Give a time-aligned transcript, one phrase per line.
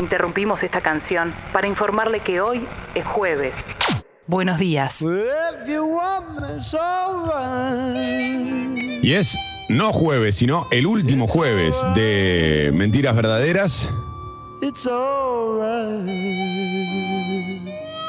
[0.00, 3.52] Interrumpimos esta canción para informarle que hoy es jueves.
[4.26, 5.04] Buenos días.
[9.02, 13.90] Y es no jueves, sino el último jueves de Mentiras Verdaderas.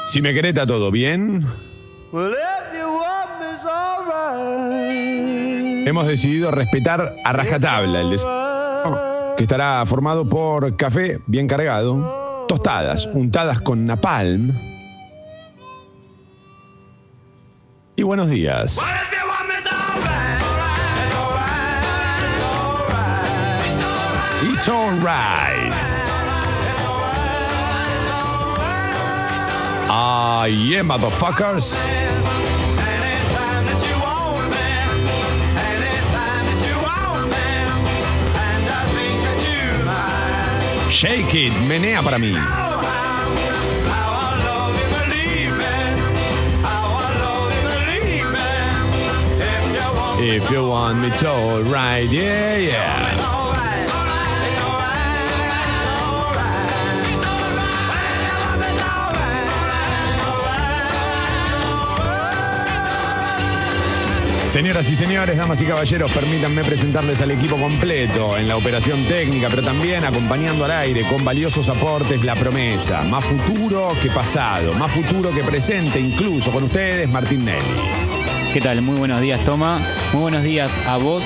[0.08, 1.46] Si me querés, está todo bien.
[5.86, 9.11] Hemos decidido respetar a rajatabla el desayuno,
[9.42, 14.52] que estará formado por café bien cargado, tostadas untadas con napalm
[17.96, 18.80] y buenos días.
[24.44, 25.74] It's alright.
[29.90, 31.80] Ah, yeah, motherfuckers.
[40.92, 42.36] Shake it, menea para mí.
[50.20, 53.11] If you want me to, alright, yeah, yeah.
[64.52, 69.48] Señoras y señores, damas y caballeros, permítanme presentarles al equipo completo en la operación técnica,
[69.50, 73.02] pero también acompañando al aire con valiosos aportes la promesa.
[73.04, 77.64] Más futuro que pasado, más futuro que presente, incluso con ustedes, Martín Nelly.
[78.52, 78.82] ¿Qué tal?
[78.82, 79.80] Muy buenos días, Toma.
[80.12, 81.24] Muy buenos días a vos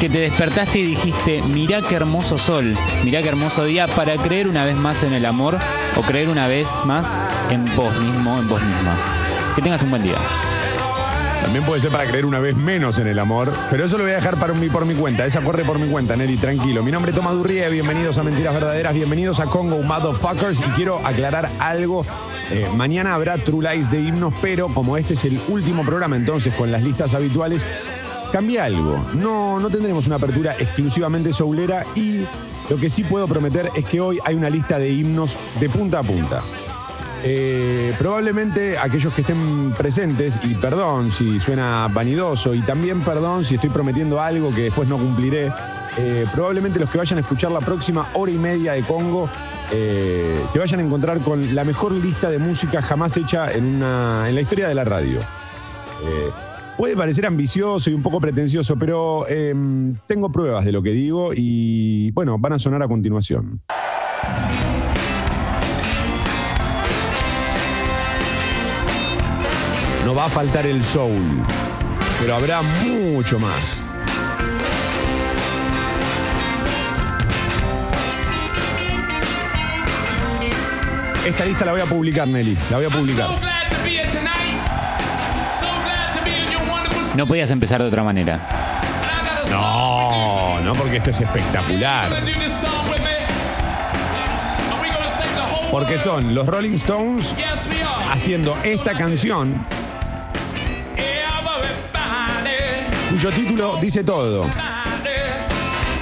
[0.00, 2.74] que te despertaste y dijiste, mirá qué hermoso sol,
[3.04, 5.58] mirá qué hermoso día para creer una vez más en el amor
[5.96, 7.14] o creer una vez más
[7.50, 8.96] en vos mismo, en vos misma.
[9.54, 10.16] Que tengas un buen día.
[11.42, 14.12] También puede ser para creer una vez menos en el amor, pero eso lo voy
[14.12, 15.26] a dejar para mi, por mi cuenta.
[15.26, 16.84] Esa corre por mi cuenta, Nelly, tranquilo.
[16.84, 21.50] Mi nombre es Tomás bienvenidos a Mentiras Verdaderas, bienvenidos a Congo Motherfuckers y quiero aclarar
[21.58, 22.06] algo.
[22.50, 26.54] Eh, mañana habrá True Lies de himnos, pero como este es el último programa entonces
[26.54, 27.66] con las listas habituales,
[28.32, 29.04] cambia algo.
[29.14, 32.24] No, no tendremos una apertura exclusivamente soulera y
[32.70, 35.98] lo que sí puedo prometer es que hoy hay una lista de himnos de punta
[35.98, 36.42] a punta.
[37.24, 43.54] Eh, probablemente aquellos que estén presentes, y perdón si suena vanidoso, y también perdón si
[43.54, 45.52] estoy prometiendo algo que después no cumpliré,
[45.98, 49.28] eh, probablemente los que vayan a escuchar la próxima hora y media de Congo
[49.70, 54.24] eh, se vayan a encontrar con la mejor lista de música jamás hecha en, una,
[54.28, 55.20] en la historia de la radio.
[56.76, 61.30] Puede parecer ambicioso y un poco pretencioso, pero em, tengo pruebas de lo que digo
[61.32, 63.62] y bueno, van a sonar a continuación.
[70.04, 71.42] No va a faltar el soul,
[72.20, 73.82] pero habrá mucho más.
[81.24, 82.58] Esta lista la voy a publicar, Nelly.
[82.68, 83.28] La voy a publicar.
[87.14, 88.40] No podías empezar de otra manera.
[89.50, 92.08] No, no porque esto es espectacular.
[95.70, 97.36] Porque son los Rolling Stones
[98.10, 99.64] haciendo esta canción
[103.12, 104.46] cuyo título dice todo.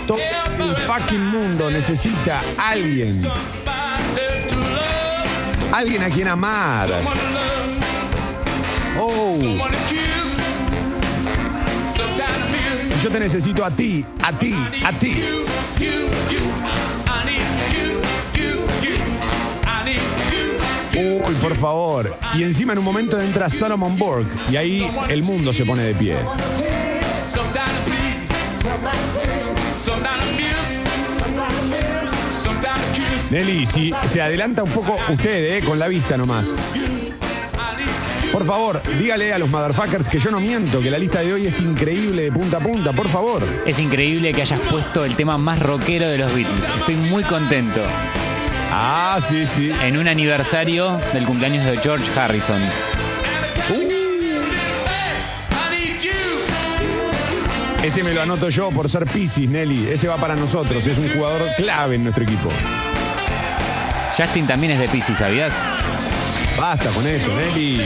[0.06, 3.20] Todo el fucking mundo necesita a alguien.
[5.72, 6.88] Alguien a quien amar.
[9.00, 9.38] Oh.
[13.02, 14.54] Yo te necesito a ti, a ti,
[14.84, 15.24] a ti.
[20.94, 22.16] Uy, por favor.
[22.34, 25.94] Y encima en un momento entra Solomon Borg y ahí el mundo se pone de
[25.94, 26.16] pie.
[33.30, 36.54] Nelly, si se adelanta un poco usted, eh, con la vista nomás.
[38.32, 41.46] Por favor, dígale a los motherfuckers que yo no miento, que la lista de hoy
[41.46, 43.42] es increíble de punta a punta, por favor.
[43.66, 46.64] Es increíble que hayas puesto el tema más rockero de los Beatles.
[46.78, 47.82] Estoy muy contento.
[48.72, 49.72] Ah, sí, sí.
[49.82, 52.60] En un aniversario del cumpleaños de George Harrison.
[57.82, 59.88] Ese me lo anoto yo por ser Pisces, Nelly.
[59.88, 62.50] Ese va para nosotros, es un jugador clave en nuestro equipo.
[64.16, 65.54] Justin también es de Pisces, ¿sabías?
[66.58, 67.80] Basta con eso, Nelly.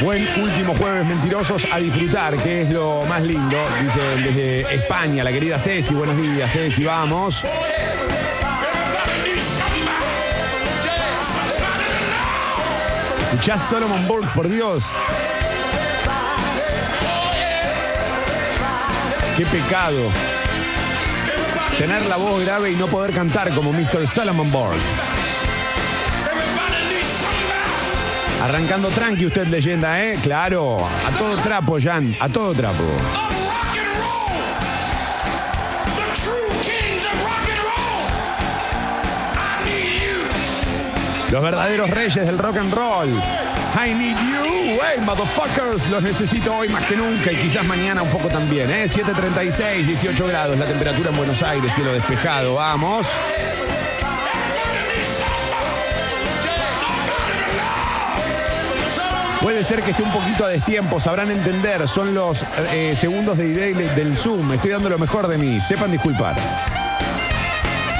[0.00, 3.56] Buen último jueves mentirosos a disfrutar, que es lo más lindo.
[3.82, 5.92] Dice desde España, la querida Ceci.
[5.92, 7.42] Buenos días, Ceci, vamos.
[13.32, 14.92] Escuchás Solomon Burke, por Dios.
[19.36, 19.98] Qué pecado.
[21.76, 24.06] tener la voz grave y no poder cantar como Mr.
[24.06, 24.78] Salomon Borg.
[28.44, 30.20] Arrancando tranqui usted leyenda, ¿eh?
[30.22, 32.84] Claro, a todo trapo, Jan, a todo trapo.
[41.32, 43.43] Los verdaderos reyes del rock and roll.
[43.76, 45.90] I need you, hey motherfuckers.
[45.90, 48.84] Los necesito hoy más que nunca y quizás mañana un poco también, ¿eh?
[48.86, 53.08] 7.36, 18 grados la temperatura en Buenos Aires, cielo despejado, vamos.
[59.42, 63.48] Puede ser que esté un poquito a destiempo, sabrán entender, son los eh, segundos de
[63.48, 66.36] delay del Zoom, estoy dando lo mejor de mí, sepan disculpar.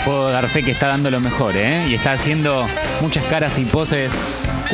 [0.04, 1.86] Puedo dar fe que está dando lo mejor, ¿eh?
[1.88, 2.66] Y está haciendo
[3.00, 4.12] muchas caras y poses.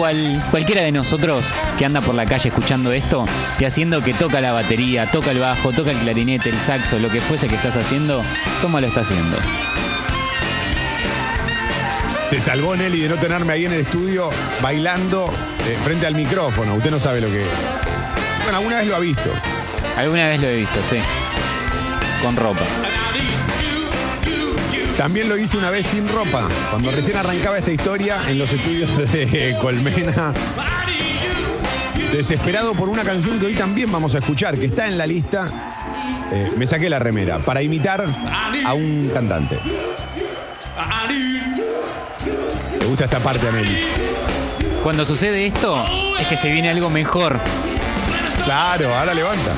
[0.01, 3.27] Cual, cualquiera de nosotros que anda por la calle escuchando esto
[3.59, 7.11] y haciendo que toca la batería, toca el bajo, toca el clarinete, el saxo, lo
[7.11, 8.23] que fuese que estás haciendo,
[8.63, 9.37] ¿cómo lo está haciendo?
[12.31, 14.31] Se salvó Nelly de no tenerme ahí en el estudio
[14.63, 15.31] bailando
[15.69, 16.77] eh, frente al micrófono.
[16.77, 17.49] Usted no sabe lo que es.
[18.45, 19.31] Bueno, alguna vez lo ha visto.
[19.99, 20.97] Alguna vez lo he visto, sí.
[22.23, 22.65] Con ropa.
[24.97, 28.97] También lo hice una vez sin ropa, cuando recién arrancaba esta historia en los estudios
[28.97, 30.35] de Colmena.
[32.13, 35.47] Desesperado por una canción que hoy también vamos a escuchar, que está en la lista,
[36.33, 38.05] eh, me saqué la remera para imitar
[38.67, 39.59] a un cantante.
[42.79, 43.79] Me gusta esta parte, Ameli.
[44.83, 45.85] Cuando sucede esto,
[46.19, 47.39] es que se viene algo mejor.
[48.45, 49.53] Claro, ahora levanta.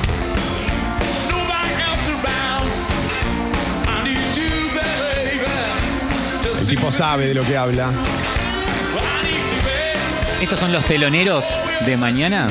[6.63, 7.91] El tipo sabe de lo que habla.
[10.41, 11.53] Estos son los teloneros
[11.85, 12.47] de mañana.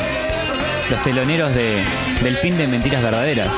[0.91, 1.83] Los teloneros de,
[2.23, 3.55] del fin de Mentiras Verdaderas.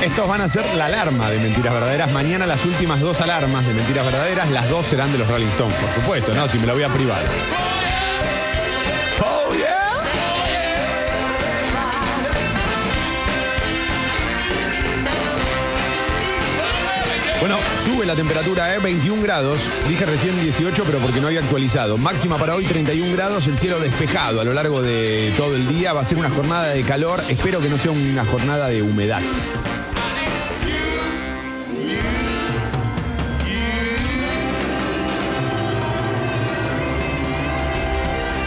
[0.00, 2.12] Estos van a ser la alarma de Mentiras Verdaderas.
[2.12, 5.76] Mañana las últimas dos alarmas de Mentiras Verdaderas, las dos serán de los Rolling Stones,
[5.78, 6.46] por supuesto, ¿no?
[6.46, 7.24] Si me lo voy a privar.
[17.48, 18.80] Bueno, sube la temperatura, ¿eh?
[18.80, 19.70] 21 grados.
[19.88, 21.96] Dije recién 18, pero porque no había actualizado.
[21.96, 25.92] Máxima para hoy 31 grados, el cielo despejado a lo largo de todo el día.
[25.92, 27.22] Va a ser una jornada de calor.
[27.28, 29.22] Espero que no sea una jornada de humedad.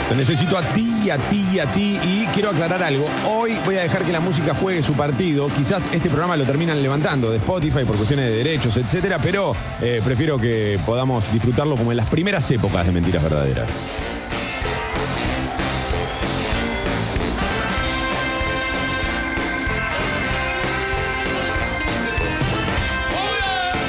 [0.09, 1.99] Te necesito a ti, a ti, a ti.
[2.03, 3.07] Y quiero aclarar algo.
[3.27, 5.49] Hoy voy a dejar que la música juegue su partido.
[5.49, 10.01] Quizás este programa lo terminan levantando de Spotify por cuestiones de derechos, etcétera, pero eh,
[10.03, 13.69] prefiero que podamos disfrutarlo como en las primeras épocas de Mentiras Verdaderas.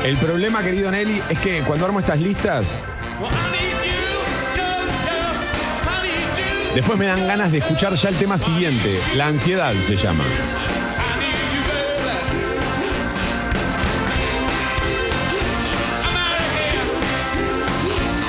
[0.05, 2.81] El problema, querido Nelly, es que cuando armo estas listas,
[6.75, 8.99] después me dan ganas de escuchar ya el tema siguiente.
[9.17, 10.25] La ansiedad se llama.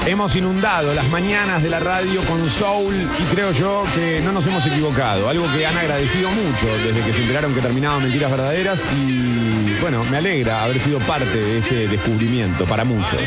[0.06, 4.46] Hemos inundado las mañanas de la radio con soul y creo yo que no nos
[4.48, 5.30] hemos equivocado.
[5.30, 10.04] Algo que han agradecido mucho desde que se enteraron que terminaban Mentiras Verdaderas y bueno,
[10.04, 13.22] me alegra haber sido parte de este descubrimiento para muchos.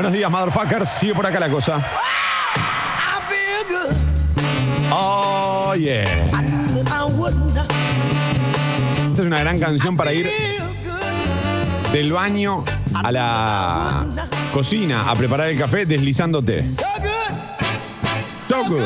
[0.00, 0.88] Buenos días, motherfuckers.
[0.88, 1.78] Sigue por acá la cosa.
[4.90, 6.04] Oh, yeah.
[6.04, 6.42] Esta
[9.12, 10.26] es una gran canción para ir
[11.92, 12.64] del baño
[12.94, 14.06] a la
[14.54, 16.64] cocina a preparar el café deslizándote.
[18.48, 18.80] So good.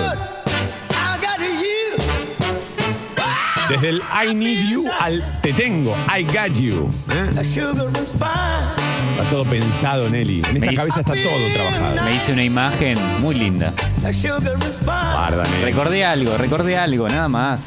[3.68, 5.94] Desde el I need you al te tengo.
[6.12, 6.90] I got you.
[7.09, 7.30] ¿eh?
[9.12, 10.42] Está todo pensado, Nelly.
[10.49, 12.04] En esta hice- cabeza está todo trabajado.
[12.04, 13.73] Me hice una imagen muy linda.
[14.84, 15.64] Guarda, Nelly.
[15.64, 17.66] Recordé algo, recordé algo, nada más.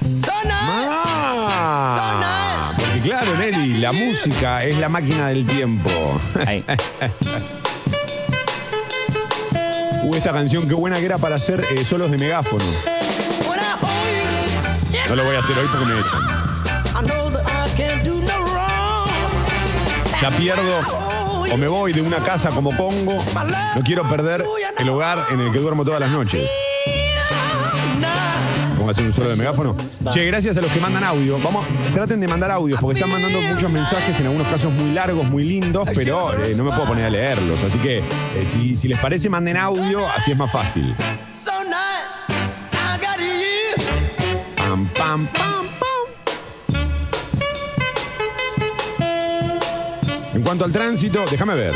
[1.59, 5.89] Ah, porque claro, Nelly, la música es la máquina del tiempo.
[6.45, 6.63] Ahí.
[10.03, 12.63] Uh, esta canción, qué buena que era para hacer eh, solos de megáfono.
[15.09, 16.21] No lo voy a hacer hoy porque me echan.
[20.21, 21.06] Ya pierdo
[21.51, 23.17] o me voy de una casa como pongo.
[23.75, 24.43] No quiero perder
[24.77, 26.43] el hogar en el que duermo todas las noches.
[28.89, 29.75] Hacer un solo de megáfono.
[30.13, 31.37] Che, gracias a los que mandan audio.
[31.43, 35.29] Vamos, traten de mandar audios porque están mandando muchos mensajes, en algunos casos muy largos,
[35.29, 37.61] muy lindos, pero eh, no me puedo poner a leerlos.
[37.63, 38.03] Así que eh,
[38.49, 40.95] si, si les parece, manden audio, así es más fácil.
[44.55, 45.96] Pam, pam, pam, pam.
[50.47, 51.73] Cuanto al tránsito, déjame ver.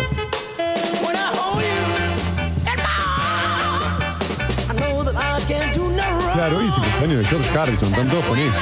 [6.32, 8.60] Claro, y ese cumpleaños de George Harrison, están todos con eso.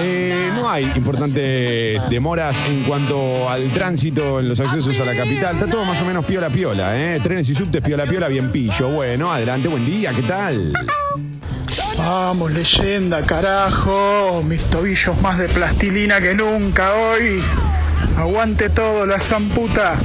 [0.00, 5.54] Eh, no hay importantes demoras en cuanto al tránsito en los accesos a la capital.
[5.54, 7.20] Está todo más o menos piola piola, ¿eh?
[7.22, 8.88] Trenes y subtes piola piola, bien pillo.
[8.88, 10.72] Bueno, adelante, buen día, ¿qué tal?
[12.06, 14.40] Vamos, leyenda, carajo.
[14.44, 17.42] Mis tobillos más de plastilina que nunca hoy.
[18.16, 19.96] Aguante todo, la zamputa.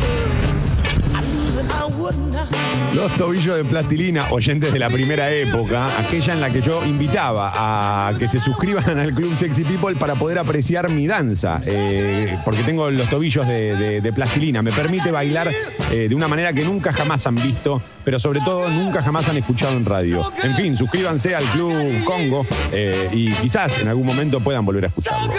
[2.93, 7.51] Los tobillos de plastilina, oyentes de la primera época, aquella en la que yo invitaba
[7.55, 12.63] a que se suscriban al Club Sexy People para poder apreciar mi danza, eh, porque
[12.63, 14.61] tengo los tobillos de, plastilina.
[14.61, 15.49] Me permite bailar
[15.89, 19.37] eh, de una manera que nunca jamás han visto, pero sobre todo nunca jamás han
[19.37, 20.29] escuchado en radio.
[20.43, 24.87] En fin, suscríbanse al Club Congo eh, y quizás en algún momento puedan volver a
[24.89, 25.31] escucharlo.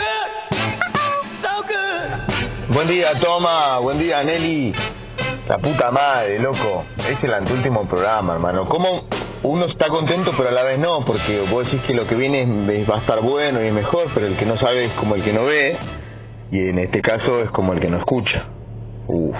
[2.69, 3.79] Buen día, Toma.
[3.81, 4.73] Buen día, Nelly.
[5.49, 6.85] La puta madre, loco.
[6.99, 8.69] Es el anteúltimo programa, hermano.
[8.69, 9.07] ¿Cómo
[9.43, 11.01] uno está contento, pero a la vez no?
[11.05, 12.47] Porque vos decís que lo que viene
[12.89, 15.33] va a estar bueno y mejor, pero el que no sabe es como el que
[15.33, 15.77] no ve.
[16.53, 18.47] Y en este caso es como el que no escucha.
[19.09, 19.35] Uf.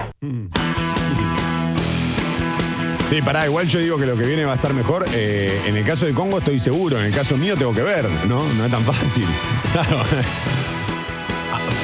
[3.09, 5.05] Sí, pará, igual yo digo que lo que viene va a estar mejor.
[5.13, 8.05] Eh, en el caso de Congo estoy seguro, en el caso mío tengo que ver,
[8.27, 8.43] ¿no?
[8.53, 9.25] No es tan fácil.
[9.73, 9.97] Claro.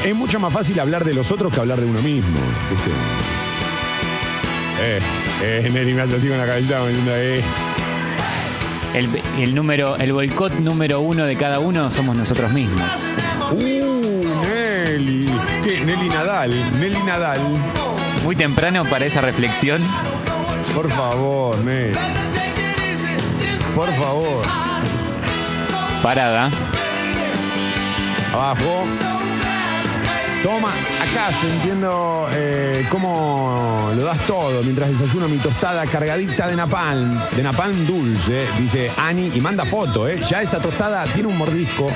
[0.05, 2.91] Es mucho más fácil hablar de los otros que hablar de uno mismo, ¿viste?
[4.81, 4.99] Eh,
[5.41, 7.43] eh, Nelly me hace así con la cabecita como diciendo, eh.
[8.93, 12.81] El, el número, el boicot número uno de cada uno somos nosotros mismos.
[13.51, 15.29] ¡Uh, Nelly!
[15.63, 15.81] ¿Qué?
[15.85, 17.39] Nelly Nadal, Nelly Nadal.
[18.23, 19.81] Muy temprano para esa reflexión.
[20.73, 21.97] Por favor, Nelly.
[23.75, 24.43] Por favor.
[26.01, 26.49] Parada.
[28.33, 28.85] Abajo.
[30.43, 36.55] Toma, acá yo entiendo eh, cómo lo das todo mientras desayuno mi tostada cargadita de
[36.55, 40.17] napalm, de napalm dulce, dice Ani, y manda foto, ¿eh?
[40.29, 41.87] Ya esa tostada tiene un mordisco.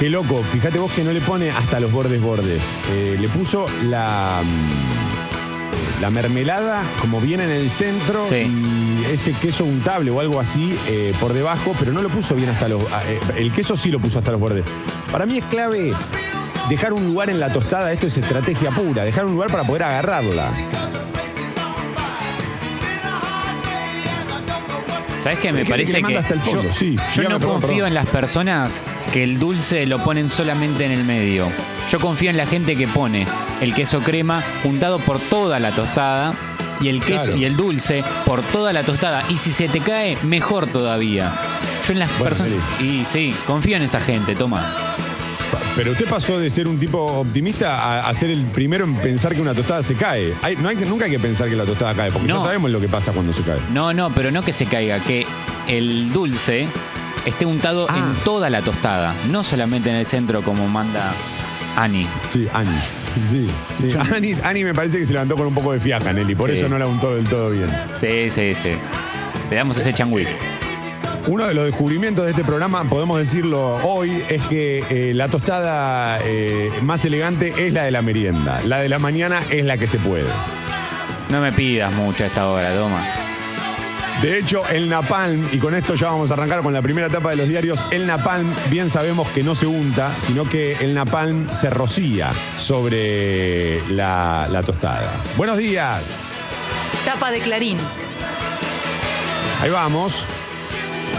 [0.00, 2.62] Qué loco, fíjate vos que no le pone hasta los bordes bordes.
[2.90, 8.36] Eh, le puso la, mm, la mermelada como viene en el centro Sí.
[8.36, 12.50] y ese queso untable o algo así eh, por debajo, pero no lo puso bien
[12.50, 12.82] hasta los...
[12.92, 14.64] ah, eh, el queso sí lo puso hasta los bordes.
[15.10, 15.92] Para mí es clave
[16.68, 19.84] dejar un lugar en la tostada, esto es estrategia pura, dejar un lugar para poder
[19.84, 20.50] agarrarla.
[25.22, 25.52] ¿Sabes qué?
[25.52, 26.96] Me que parece que, manda hasta el fondo, yo, sí.
[26.96, 27.88] yo Dígame, no perdón, confío perdón.
[27.88, 31.48] en las personas que el dulce lo ponen solamente en el medio.
[31.90, 33.26] Yo confío en la gente que pone
[33.60, 36.34] el queso crema untado por toda la tostada
[36.82, 37.38] y el queso Claro.
[37.38, 39.24] y el dulce por toda la tostada.
[39.28, 41.32] Y si se te cae, mejor todavía.
[41.86, 42.52] Yo en las Bueno, personas.
[42.80, 44.74] Y sí, confío en esa gente, toma.
[45.74, 49.34] Pero usted pasó de ser un tipo optimista a, a ser el primero en pensar
[49.34, 50.34] que una tostada se cae.
[50.42, 52.36] Hay- no hay que, nunca hay que pensar que la tostada cae, porque No.
[52.38, 53.58] ya sabemos lo que pasa cuando se cae.
[53.72, 55.26] No, no, pero no que se caiga, que
[55.68, 56.68] el dulce
[57.24, 57.96] esté untado Ah.
[57.96, 61.12] en toda la tostada, no solamente en el centro como manda
[61.76, 62.06] Ani.
[62.30, 62.68] Sí, Ani.
[63.28, 63.46] Sí,
[63.90, 63.98] sí.
[64.14, 66.56] Ani, Ani me parece que se levantó con un poco de fiaca, Nelly, por Sí.
[66.56, 67.68] eso no la untó del todo bien.
[68.00, 68.70] Sí, sí, sí.
[69.50, 70.26] Le damos ese changüí.
[71.28, 76.18] Uno de los descubrimientos de este programa, podemos decirlo hoy, es que eh, la tostada
[76.24, 78.60] eh, más elegante es la de la merienda.
[78.66, 80.24] La de la mañana es la que se puede.
[81.30, 83.04] No me pidas mucho a esta hora, toma.
[84.20, 87.30] De hecho, el napalm, y con esto ya vamos a arrancar con la primera etapa
[87.30, 91.50] de los diarios, el napalm bien sabemos que no se unta, sino que el napalm
[91.50, 95.12] se rocía sobre la, la tostada.
[95.36, 96.02] Buenos días,
[97.04, 97.78] Tapa de Clarín.
[99.60, 100.26] ahí vamos.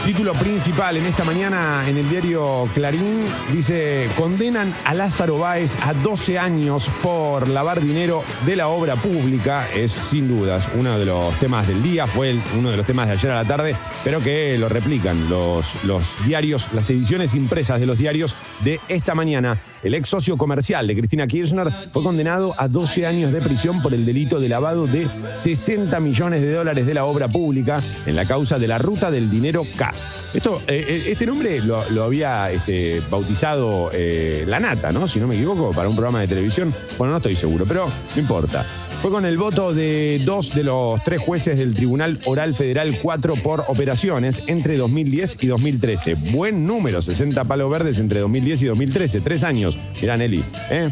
[0.05, 5.93] Título principal en esta mañana en el diario Clarín dice, condenan a Lázaro Báez a
[5.93, 9.65] 12 años por lavar dinero de la obra pública.
[9.73, 13.13] Es sin dudas uno de los temas del día, fue uno de los temas de
[13.13, 17.85] ayer a la tarde, pero que lo replican los, los diarios, las ediciones impresas de
[17.85, 19.57] los diarios de esta mañana.
[19.83, 23.93] El ex socio comercial de Cristina Kirchner, fue condenado a 12 años de prisión por
[23.93, 28.25] el delito de lavado de 60 millones de dólares de la obra pública en la
[28.25, 29.93] causa de la ruta del dinero K.
[30.33, 35.07] Esto, eh, eh, este nombre lo, había este, bautizado eh, La Nata, ¿no?
[35.07, 36.73] Si no me equivoco, para un programa de televisión.
[36.97, 37.85] Bueno, no estoy seguro, pero
[38.15, 38.65] no importa.
[39.03, 43.35] Fue con el voto de dos de los tres jueces del Tribunal Oral Federal 4
[43.43, 46.13] por operaciones entre 2010 y 2013.
[46.31, 49.19] Buen número, 60 palos verdes entre 2010 y 2013.
[49.19, 49.77] Tres años.
[49.99, 50.41] Mirá, Nelly.
[50.71, 50.89] ¿eh?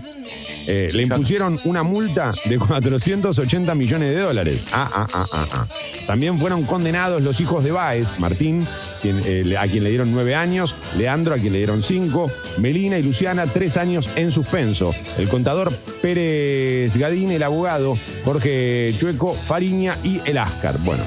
[0.67, 4.63] Eh, le impusieron una multa de 480 millones de dólares.
[4.71, 5.67] Ah, ah, ah, ah, ah.
[6.07, 8.67] También fueron condenados los hijos de Baez, Martín,
[9.03, 13.03] eh, a quien le dieron nueve años, Leandro, a quien le dieron cinco, Melina y
[13.03, 14.93] Luciana, tres años en suspenso.
[15.17, 20.77] El contador Pérez Gadín, el abogado Jorge Chueco, Fariña y el Ascar.
[20.79, 21.03] Bueno,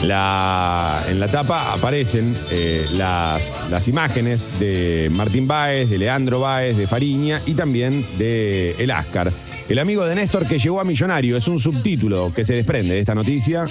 [0.00, 6.86] En la tapa aparecen eh, las, las, imágenes de Martín Báez, de Leandro Báez, de
[6.86, 9.32] Fariña y también de El Ascar.
[9.68, 13.00] El amigo de Néstor que llegó a Millonario es un subtítulo que se desprende de
[13.00, 13.66] esta noticia.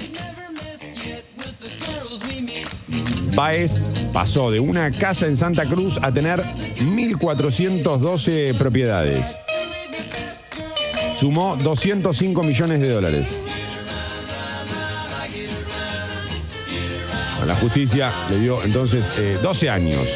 [3.33, 3.81] Báez
[4.11, 9.37] pasó de una casa en Santa Cruz a tener 1.412 propiedades.
[11.15, 13.46] Sumó 205 millones de dólares.
[17.47, 19.05] La justicia le dio entonces
[19.41, 20.09] 12 eh, años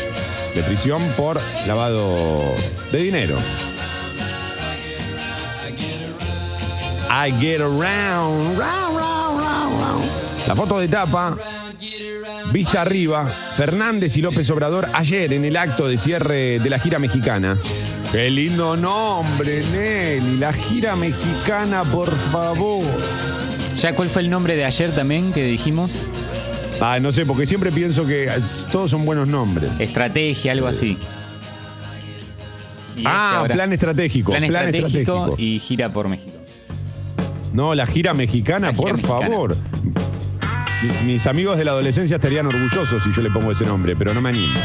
[0.54, 2.44] de prisión por lavado
[2.92, 3.38] de dinero.
[7.10, 8.60] I get around,
[10.46, 11.38] La foto de tapa,
[12.52, 17.00] vista arriba, Fernández y López Obrador ayer en el acto de cierre de la gira
[17.00, 17.58] mexicana.
[18.12, 22.84] Qué lindo nombre, Nelly, la gira mexicana, por favor.
[23.78, 26.02] ¿Ya cuál fue el nombre de ayer también que dijimos?
[26.84, 28.28] Ah, no sé, porque siempre pienso que
[28.72, 29.70] todos son buenos nombres.
[29.80, 30.98] Estrategia, algo así.
[33.06, 34.32] ah, plan estratégico.
[34.32, 36.32] Plan, estratégico, y gira por México.
[37.54, 39.56] No, la gira mexicana, por favor.
[41.06, 44.22] Mis amigos de la adolescencia estarían orgullosos si yo le pongo ese nombre, pero no
[44.22, 44.60] me animo.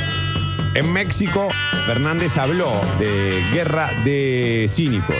[0.74, 1.48] En México,
[1.84, 5.16] Fernández habló de guerra de cínicos.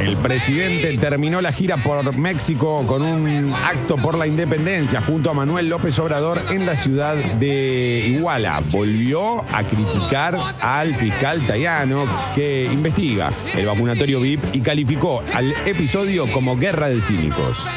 [0.00, 5.34] El presidente terminó la gira por México con un acto por la independencia junto a
[5.34, 8.62] Manuel López Obrador en la ciudad de Iguala.
[8.70, 16.32] Volvió a criticar al fiscal Tayano que investiga el vacunatorio VIP y calificó al episodio
[16.32, 17.68] como guerra de cínicos.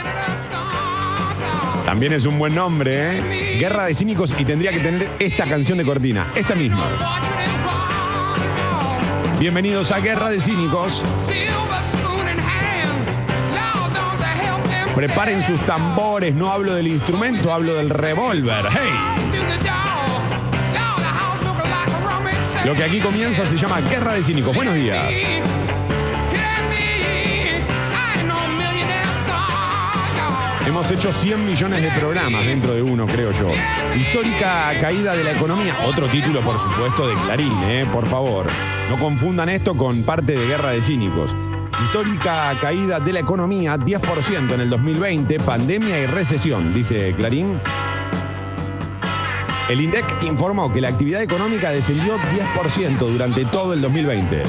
[1.85, 3.57] También es un buen nombre, ¿eh?
[3.59, 7.19] Guerra de cínicos y tendría que tener esta canción de cortina, esta misma.
[9.39, 11.03] Bienvenidos a Guerra de Cínicos.
[14.95, 18.65] Preparen sus tambores, no hablo del instrumento, hablo del revólver.
[18.69, 19.33] ¡Hey!
[22.63, 24.55] Lo que aquí comienza se llama Guerra de Cínicos.
[24.55, 25.03] Buenos días.
[30.65, 33.49] Hemos hecho 100 millones de programas dentro de uno, creo yo.
[33.95, 35.75] Histórica caída de la economía.
[35.85, 37.85] Otro título, por supuesto, de Clarín, ¿eh?
[37.91, 38.47] por favor.
[38.89, 41.35] No confundan esto con parte de Guerra de Cínicos.
[41.85, 47.59] Histórica caída de la economía, 10% en el 2020, pandemia y recesión, dice Clarín.
[49.69, 54.43] El INDEC informó que la actividad económica descendió 10% durante todo el 2020.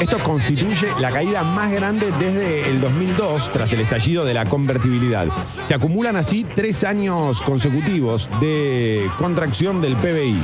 [0.00, 5.28] Esto constituye la caída más grande desde el 2002 tras el estallido de la convertibilidad.
[5.66, 10.40] Se acumulan así tres años consecutivos de contracción del PBI.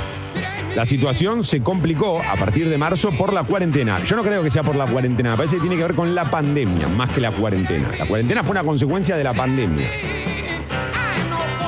[0.79, 4.01] La situación se complicó a partir de marzo por la cuarentena.
[4.05, 6.15] Yo no creo que sea por la cuarentena, me parece que tiene que ver con
[6.15, 7.89] la pandemia, más que la cuarentena.
[7.99, 9.89] La cuarentena fue una consecuencia de la pandemia.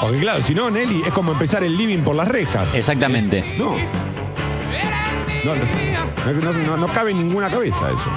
[0.00, 2.72] Porque claro, si no, Nelly, es como empezar el living por las rejas.
[2.76, 3.44] Exactamente.
[3.58, 3.74] No.
[5.44, 8.10] No, no, cabe en ninguna cabeza eso.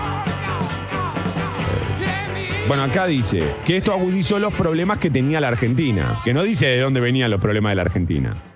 [2.51, 6.21] Eh, bueno, acá dice que esto agudizó los problemas que tenía la Argentina.
[6.23, 8.53] Que no dice de dónde venían los problemas de la Argentina.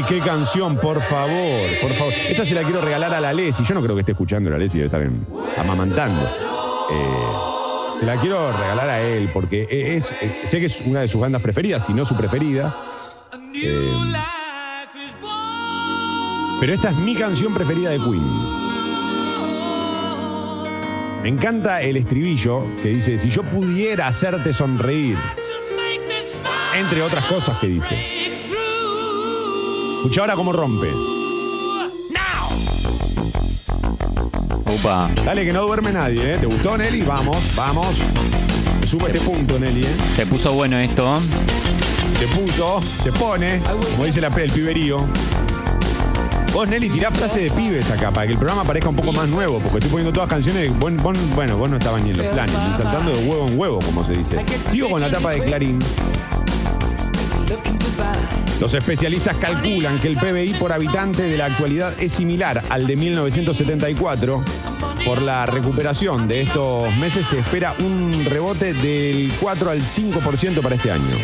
[0.00, 2.14] Uy, qué canción, por favor, por favor.
[2.14, 3.64] Esta se la quiero regalar a la Lesi.
[3.64, 5.06] Yo no creo que esté escuchando la Lesi, debe estar
[5.58, 6.26] amamantando.
[6.90, 11.08] Eh, se la quiero regalar a él porque es, eh, sé que es una de
[11.08, 12.74] sus bandas preferidas, si no su preferida.
[13.54, 13.92] Eh,
[16.60, 18.24] pero esta es mi canción preferida de Queen.
[21.22, 25.18] Me encanta el estribillo que dice, si yo pudiera hacerte sonreír.
[26.74, 28.19] Entre otras cosas que dice.
[30.00, 30.88] Escucha ahora cómo rompe.
[34.74, 35.10] Upa.
[35.24, 36.38] Dale que no duerme nadie, ¿eh?
[36.38, 37.02] ¿Te gustó, Nelly?
[37.02, 37.96] Vamos, vamos.
[38.86, 39.96] Sube este punto, Nelly, ¿eh?
[40.16, 41.18] Se puso bueno esto.
[42.18, 43.60] Se puso, se pone,
[43.92, 44.98] como dice la P, el piberío.
[46.52, 49.28] Vos, Nelly, tirá frase de pibes acá para que el programa parezca un poco más
[49.28, 50.62] nuevo, porque estoy poniendo todas canciones.
[50.62, 50.68] de-
[51.34, 54.04] bueno, vos no estabas ni en los planes, ni saltando de huevo en huevo, como
[54.04, 54.44] se dice.
[54.70, 55.78] Sigo con la tapa de Clarín.
[58.60, 62.96] Los especialistas calculan que el PBI por habitante de la actualidad es similar al de
[62.96, 64.42] 1974.
[65.04, 70.74] Por la recuperación de estos meses se espera un rebote del 4 al 5% para
[70.74, 71.16] este año.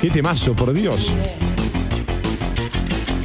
[0.00, 1.14] Qué temazo, por Dios.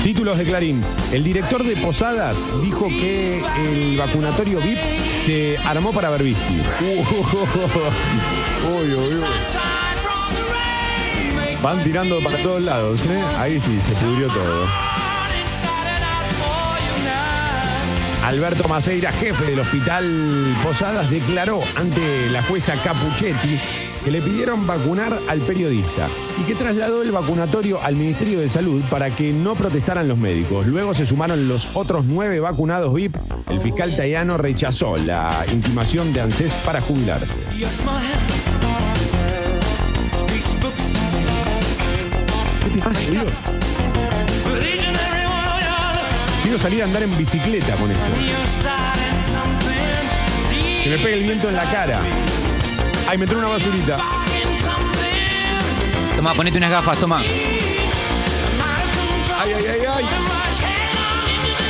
[0.03, 0.83] Títulos de Clarín.
[1.11, 4.79] El director de Posadas dijo que el vacunatorio VIP
[5.23, 6.61] se armó para Berbisky.
[6.81, 9.23] Uy, uy, uy.
[11.61, 13.23] Van tirando para todos lados, ¿eh?
[13.37, 14.65] Ahí sí, se pudrió todo.
[18.23, 23.59] Alberto Maceira, jefe del hospital Posadas, declaró ante la jueza Capuchetti
[24.03, 26.07] que le pidieron vacunar al periodista
[26.39, 30.65] y que trasladó el vacunatorio al Ministerio de Salud para que no protestaran los médicos.
[30.65, 33.15] Luego se sumaron los otros nueve vacunados VIP.
[33.49, 37.33] El fiscal Tayano rechazó la intimación de ANSES para jubilarse.
[42.63, 43.25] ¿Qué te pasa, Dios?
[46.41, 48.03] Quiero salir a andar en bicicleta con esto.
[50.83, 52.01] Que me pegue el viento en la cara.
[53.11, 53.97] Ay, me trae una basurita.
[56.15, 57.19] Toma, ponete unas gafas, toma.
[57.19, 57.27] Ay,
[59.53, 60.05] ay, ay, ay.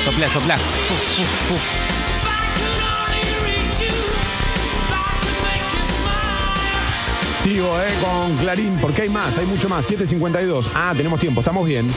[0.06, 0.58] Soplá, soplá.
[7.42, 9.90] Sigo, eh, con Clarín, porque hay más, hay mucho más.
[9.90, 10.70] 7.52.
[10.76, 11.92] Ah, tenemos tiempo, estamos bien.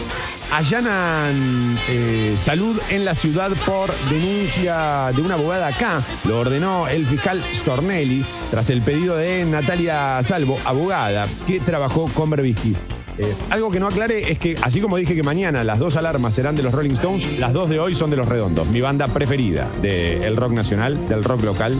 [0.54, 6.00] Allanan eh, salud en la ciudad por denuncia de una abogada acá.
[6.22, 12.30] Lo ordenó el fiscal Stornelli tras el pedido de Natalia Salvo, abogada, que trabajó con
[12.30, 12.76] Berbisky.
[13.18, 16.34] Eh, algo que no aclaré es que, así como dije que mañana las dos alarmas
[16.36, 19.08] serán de los Rolling Stones, las dos de hoy son de los Redondos, mi banda
[19.08, 21.76] preferida del rock nacional, del rock local.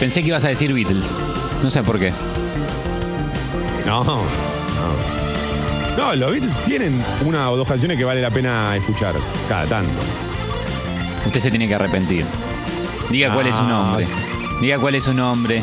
[0.00, 1.14] Pensé que ibas a decir Beatles.
[1.62, 2.12] No sé por qué.
[3.84, 4.49] No,
[5.96, 6.14] no.
[6.16, 9.14] Los Beatles tienen una o dos canciones que vale la pena escuchar
[9.48, 9.92] cada tanto.
[11.26, 12.24] Usted se tiene que arrepentir.
[13.10, 14.06] Diga cuál es su Ah, nombre.
[14.60, 15.62] Diga cuál es su nombre.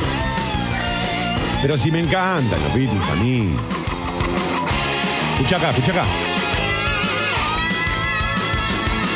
[1.62, 3.50] Pero si me encantan los Beatles a mí.
[5.36, 6.06] Escucha acá, escucha acá.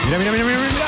[0.06, 0.86] Mira, mira, mira, mira, mira.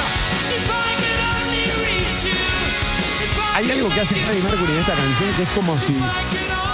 [3.55, 5.95] Hay algo que hace Freddie Mercury en esta canción que es como si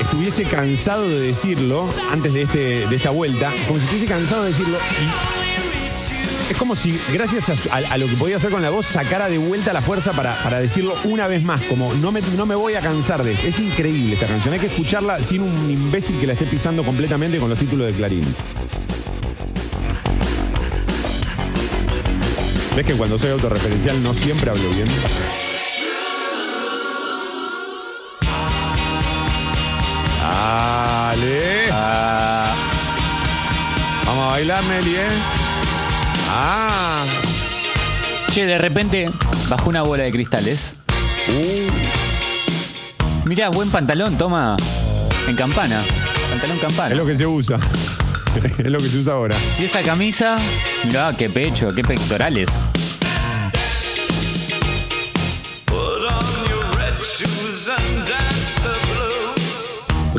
[0.10, 4.50] estuviese cansado de decirlo antes de, este, de esta vuelta, como si estuviese cansado de
[4.50, 4.80] decirlo
[6.50, 9.72] es como si gracias a, lo que podía hacer con la voz sacara de vuelta
[9.72, 12.82] la fuerza para, para decirlo una vez más, como no me, no me voy a
[12.82, 13.34] cansar de.
[13.48, 17.38] Es increíble esta canción, hay que escucharla sin un imbécil que la esté pisando completamente
[17.38, 18.24] con los títulos de Clarín.
[22.76, 24.88] ¿Ves que cuando soy autorreferencial no siempre hablo bien?
[31.20, 31.70] Dale.
[31.74, 32.56] Ah,
[34.06, 35.08] Vamos a bailar, Nelly, ¿eh?
[36.30, 37.04] Ah.
[38.32, 39.10] che, de repente
[39.50, 40.78] bajó una bola de cristales.
[41.28, 41.68] Uh,
[43.28, 44.56] Mirá, buen pantalón, toma.
[45.28, 45.84] En campana.
[46.30, 46.92] Pantalón campana.
[46.92, 47.60] es lo que se usa.
[48.58, 49.36] es lo que se usa ahora.
[49.60, 50.38] Y esa camisa,
[50.86, 52.50] mirá, qué pecho, qué pectorales.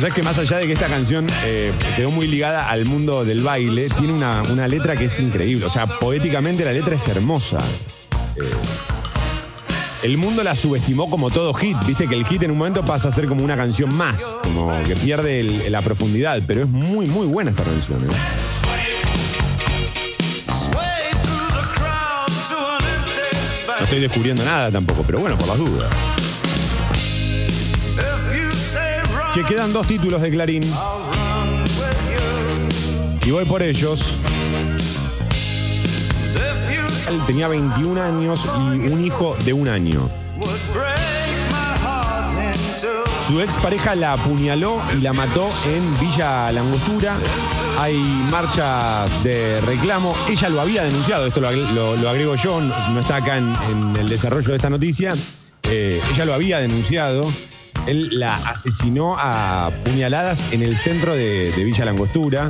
[0.01, 3.23] O sea, que más allá de que esta canción eh, quedó muy ligada al mundo
[3.23, 5.67] del baile, tiene una, una letra que es increíble.
[5.67, 7.59] O sea, poéticamente la letra es hermosa.
[8.35, 8.51] Eh,
[10.05, 11.77] el mundo la subestimó como todo hit.
[11.87, 14.73] Viste que el hit en un momento pasa a ser como una canción más, como
[14.85, 16.41] que pierde la profundidad.
[16.47, 18.03] Pero es muy, muy buena esta canción.
[18.03, 18.09] ¿eh?
[23.79, 25.95] No estoy descubriendo nada tampoco, pero bueno, por las dudas.
[29.35, 30.63] Que quedan dos títulos de Clarín.
[33.25, 34.17] Y voy por ellos.
[37.09, 40.09] Él tenía 21 años y un hijo de un año.
[43.27, 47.15] Su expareja la apuñaló y la mató en Villa Langostura.
[47.79, 47.97] Hay
[48.31, 50.13] marchas de reclamo.
[50.29, 51.51] Ella lo había denunciado, esto lo,
[51.97, 55.15] lo- agrego yo, no está acá en, en el desarrollo de esta noticia.
[55.63, 57.23] Eh, ella lo había denunciado
[57.87, 62.49] él la asesinó a puñaladas en el centro de, Villa Langostura.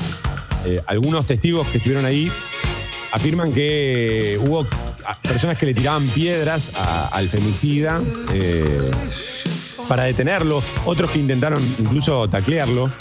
[0.64, 2.30] Eh, algunos testigos que estuvieron ahí
[3.12, 4.66] afirman que hubo
[5.22, 8.00] personas que le tiraban piedras al femicida
[8.32, 8.90] eh,
[9.88, 12.92] para detenerlo, otros que intentaron incluso taclearlo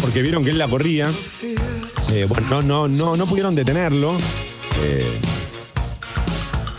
[0.00, 1.10] porque vieron que él la corría.
[2.12, 4.16] Eh, bueno, no, no, no, pudieron detenerlo.
[4.80, 5.20] Eh,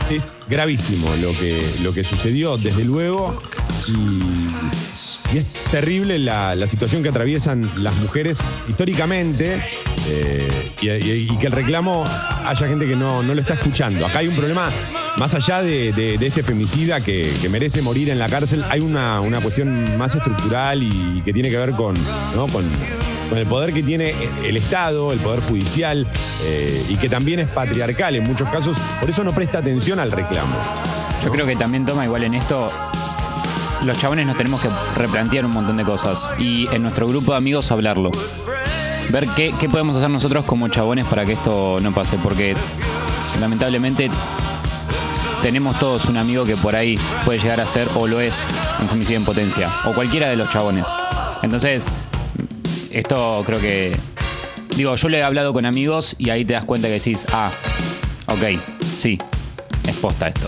[0.10, 3.40] es gravísimo lo que, lo que sucedió, desde luego.
[3.88, 9.64] Y, es terrible la, situación que atraviesan las mujeres históricamente.
[10.08, 12.06] Eh, y, que el reclamo
[12.46, 14.06] haya gente que no, lo está escuchando.
[14.06, 14.70] Acá hay un problema,
[15.18, 20.16] más allá de, este femicida que, merece morir en la cárcel, hay una, cuestión más
[20.16, 21.96] estructural y, que tiene que ver con,
[22.52, 22.66] con
[23.30, 26.08] con el poder que tiene el Estado, el poder judicial,
[26.44, 30.12] eh, y que también es patriarcal en muchos casos, por eso no presta atención al
[30.12, 30.56] reclamo.
[31.24, 32.72] Yo creo que también toma igual en esto,
[33.86, 37.38] los chabones nos tenemos que replantear un montón de cosas y en nuestro grupo de
[37.38, 38.12] amigos hablarlo.
[39.10, 42.56] Ver qué, qué podemos hacer nosotros como chabones para que esto no pase, porque
[43.40, 44.12] lamentablemente
[45.42, 48.44] tenemos todos un amigo que por ahí puede llegar a ser o lo es
[48.82, 50.88] un femicidio en potencia, o cualquiera de los chabones.
[51.42, 51.88] Entonces,
[52.92, 53.98] esto creo que.
[54.76, 57.52] Digo, yo le he hablado con amigos y ahí te das cuenta que decís, ah,
[58.28, 58.60] ok,
[59.00, 59.18] sí,
[59.86, 60.48] es posta esto.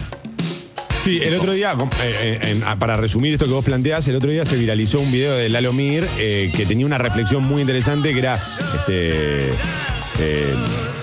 [1.02, 4.30] Sí, el otro día, eh, eh, ah, para resumir esto que vos planteás, el otro
[4.30, 8.14] día se viralizó un video de Lalo Mir eh, que tenía una reflexión muy interesante
[8.14, 9.50] que era este,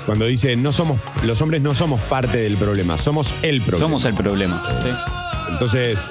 [0.06, 3.86] cuando dice, no somos, los hombres no somos parte del problema, somos el problema.
[3.86, 4.62] Somos el problema.
[4.84, 4.90] ¿sí?
[5.50, 6.08] Entonces,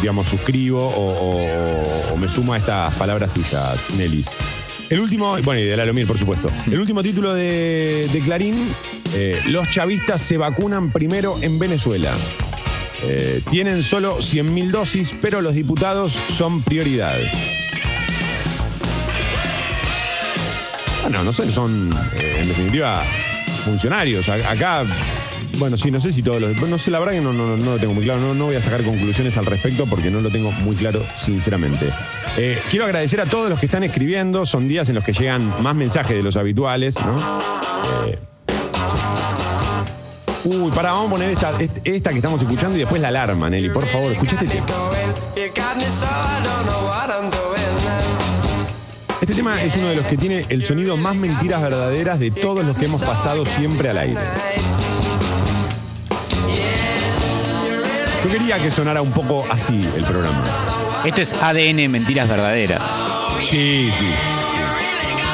[0.00, 4.24] digamos, suscribo o, me sumo a estas palabras tuyas, Nelly.
[4.88, 6.48] El último, bueno, y de Lalomir, por supuesto.
[6.66, 8.72] El último título de, Clarín,
[9.14, 12.14] eh, los chavistas se vacunan primero en Venezuela.
[13.08, 17.16] Eh, tienen solo 100.000 dosis, pero los diputados son prioridad.
[21.02, 23.04] Bueno, no sé, son en definitiva
[23.64, 24.28] funcionarios.
[24.28, 24.84] Acá
[25.58, 26.60] bueno, sí, no sé si todos los.
[26.68, 28.34] No sé, la verdad que no, no, lo tengo muy claro.
[28.34, 31.88] No, voy a sacar conclusiones al respecto porque no lo tengo muy claro, sinceramente.
[32.36, 34.44] Eh, quiero agradecer a todos los que están escribiendo.
[34.44, 37.16] Son días en los que llegan más mensajes de los habituales, ¿no?
[40.46, 43.68] Uy, para, vamos a poner esta, esta que estamos escuchando y después la alarma, Nelly.
[43.70, 44.66] Por favor, escucha este tema.
[49.20, 52.64] Este tema es uno de los que tiene el sonido más mentiras verdaderas de todos
[52.64, 54.20] los que hemos pasado siempre al aire.
[58.22, 60.44] Yo quería que sonara un poco así el programa.
[61.04, 62.82] Esto es ADN Mentiras Verdaderas.
[63.40, 64.06] Sí, sí.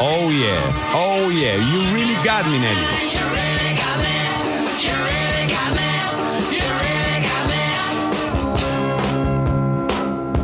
[0.01, 3.52] Oh yeah, oh yeah, you really got me, Nelly.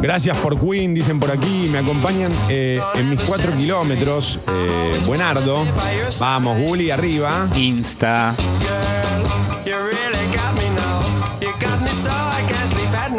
[0.00, 1.68] Gracias por Queen, dicen por aquí.
[1.72, 4.38] Me acompañan eh, en mis cuatro kilómetros.
[4.48, 5.64] Eh, buenardo.
[6.20, 7.48] Vamos, Gulli, arriba.
[7.56, 8.34] Insta.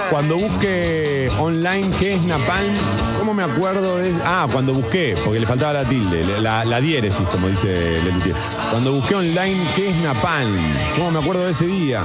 [0.10, 2.76] Cuando busque online qué es Napalm,
[3.20, 4.12] ¿cómo me acuerdo de.?
[4.26, 8.36] Ah, cuando busqué, porque le faltaba la tilde, la, diéresis, como dice Lelutier.
[8.72, 10.58] Cuando busqué online qué es Napalm,
[10.96, 12.04] ¿cómo me acuerdo de ese día?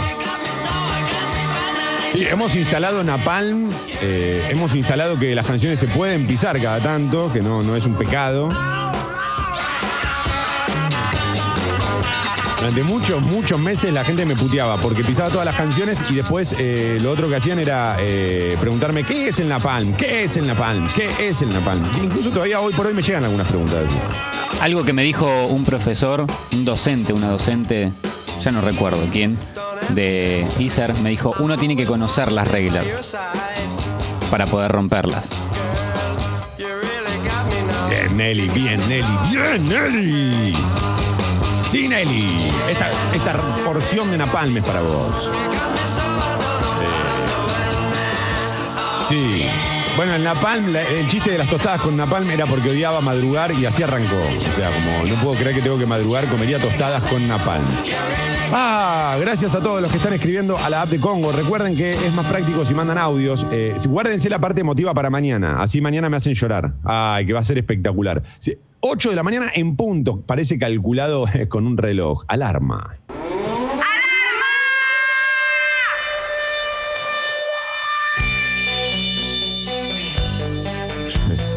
[2.22, 7.40] Hemos instalado Napalm, eh, hemos instalado que las canciones se pueden pisar cada tanto, que
[7.40, 8.48] no, no es un pecado.
[12.58, 16.54] Durante muchos, muchos meses la gente me puteaba porque pisaba todas las canciones y después
[16.58, 20.46] eh, lo otro que hacían era eh, preguntarme qué es el Napalm, qué es el
[20.46, 21.84] Napalm, qué es el Napalm.
[22.02, 23.82] Incluso todavía hoy por hoy me llegan algunas preguntas.
[24.62, 27.92] Algo que me dijo un profesor, un docente, una docente,
[28.42, 29.36] ya no recuerdo quién,
[29.90, 33.16] de ISER, me dijo, uno tiene que conocer las reglas
[34.30, 35.28] para poder romperlas.
[36.56, 40.56] Bien, Nelly, bien, Nelly, bien, Nelly.
[41.68, 42.50] Sí, Nelly.
[42.68, 43.32] Esta, esta
[43.64, 45.30] porción de napalm es para vos.
[49.08, 49.46] sí.
[49.96, 53.64] Bueno, el napalm, el chiste de las tostadas con napalm era porque odiaba madrugar y
[53.64, 54.16] así arrancó.
[54.16, 57.64] O sea, como no puedo creer que tengo que madrugar, comería tostadas con napalm.
[58.52, 61.32] Ah, gracias a todos los que están escribiendo a la app de Congo.
[61.32, 63.46] Recuerden que es más práctico si mandan audios.
[63.50, 65.62] Eh, guárdense la parte emotiva para mañana.
[65.62, 66.74] Así mañana me hacen llorar.
[66.84, 68.22] Ay, que va a ser espectacular.
[68.80, 70.20] 8 de la mañana en punto.
[70.20, 72.24] Parece calculado con un reloj.
[72.28, 72.98] Alarma.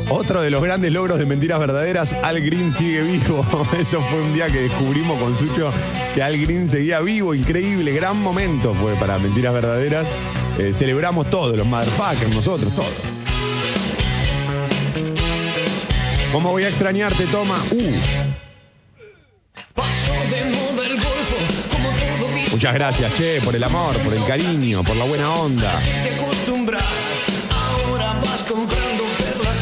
[0.10, 3.46] Otro de los grandes logros de Mentiras Verdaderas, Al Green sigue vivo.
[3.80, 5.72] Eso fue un día que descubrimos con Sucho
[6.14, 7.34] que Al Green seguía vivo.
[7.34, 10.08] Increíble, gran momento fue para Mentiras Verdaderas.
[10.58, 12.94] Eh, celebramos todos, los motherfuckers, nosotros, todos.
[16.32, 17.58] ¿Cómo voy a extrañarte, Toma?
[17.72, 17.94] Uh.
[22.52, 25.82] Muchas gracias, che, por el amor, por el cariño, por la buena onda.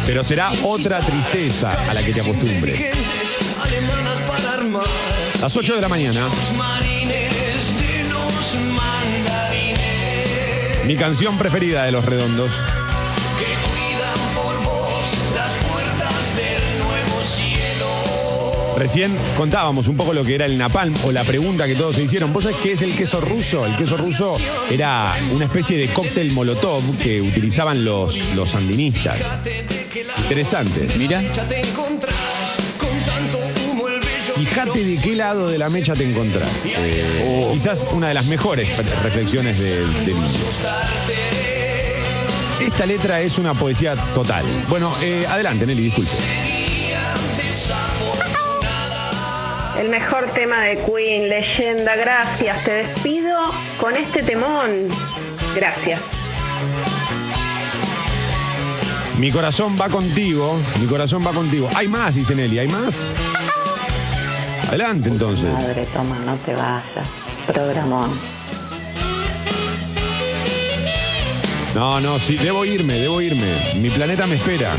[0.05, 2.79] Pero será otra tristeza a la que te acostumbres.
[5.41, 6.27] Las 8 de la mañana.
[10.85, 12.61] Mi canción preferida de Los Redondos.
[18.77, 22.03] Recién contábamos un poco lo que era el napalm o la pregunta que todos se
[22.03, 22.33] hicieron.
[22.33, 23.65] ¿Vos sabés qué es el queso ruso?
[23.65, 24.37] El queso ruso
[24.69, 29.39] era una especie de cóctel molotov que utilizaban los, los sandinistas.
[29.95, 30.87] Interesante.
[30.97, 31.21] Mira.
[34.35, 36.49] Fíjate de qué lado de la mecha te encontrás.
[36.65, 38.67] Eh, Quizás una de las mejores
[39.03, 40.15] reflexiones de, de.
[42.59, 44.43] Esta letra es una poesía total.
[44.67, 46.11] Bueno, eh, adelante, Nelly, disculpe.
[49.79, 52.63] El mejor tema de Queen, leyenda, gracias.
[52.65, 53.37] Te despido
[53.79, 54.89] con este temón.
[55.55, 56.01] Gracias.
[59.19, 61.69] Mi corazón va contigo, mi corazón va contigo.
[61.73, 63.07] Hay más, dice Nelly, ¿hay más?
[64.67, 65.51] Adelante entonces.
[65.53, 66.83] Madre, toma, no te vayas.
[67.47, 68.11] Programón.
[71.73, 73.47] No, no, sí, debo irme, debo irme.
[73.81, 74.71] Mi planeta me espera.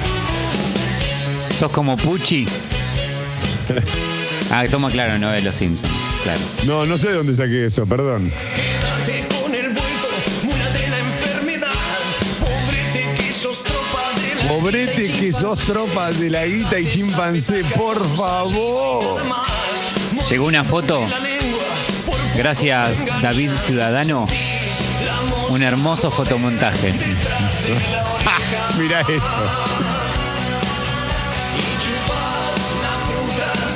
[1.59, 2.47] Sos como Pucci.
[4.49, 5.93] Ah, toma claro, no es los Simpsons.
[6.23, 6.41] Claro.
[6.67, 8.31] No, no sé de dónde saqué eso, perdón.
[14.67, 19.23] Pobrete que sos tropa de la guita y chimpancé, por favor.
[20.29, 21.07] Llegó una foto.
[22.35, 24.27] Gracias, David Ciudadano.
[25.51, 26.93] Un hermoso fotomontaje.
[28.77, 29.96] Mira esto.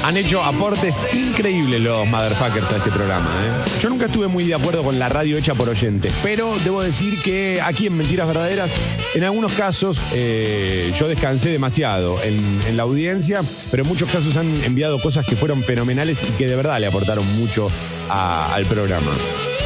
[0.05, 3.29] Han hecho aportes increíbles los motherfuckers a este programa.
[3.45, 3.71] ¿eh?
[3.81, 7.21] Yo nunca estuve muy de acuerdo con la radio hecha por oyentes, pero debo decir
[7.23, 8.73] que aquí en Mentiras Verdaderas,
[9.15, 14.65] en algunos casos eh, yo descansé demasiado en, la audiencia, pero en muchos casos han
[14.65, 17.69] enviado cosas que fueron fenomenales y que de verdad le aportaron mucho
[18.09, 19.13] al programa.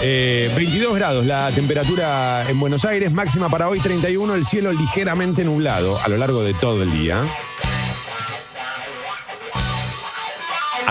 [0.02, 5.44] Eh, 22 grados la temperatura en Buenos Aires, máxima para hoy 31, el cielo ligeramente
[5.44, 7.24] nublado a lo largo de todo el día.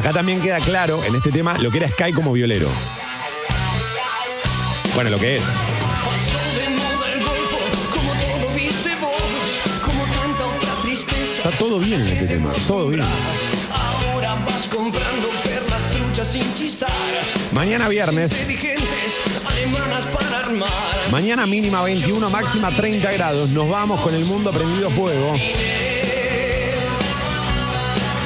[0.03, 2.67] Acá también queda claro en este tema lo que era Sky como violero.
[4.95, 5.43] Bueno, lo que es.
[11.37, 13.01] Está todo bien en este tema, todo bien.
[17.53, 18.45] Mañana viernes,
[21.11, 23.51] mañana mínima 21, máxima 30 grados.
[23.51, 25.37] Nos vamos con el mundo prendido fuego.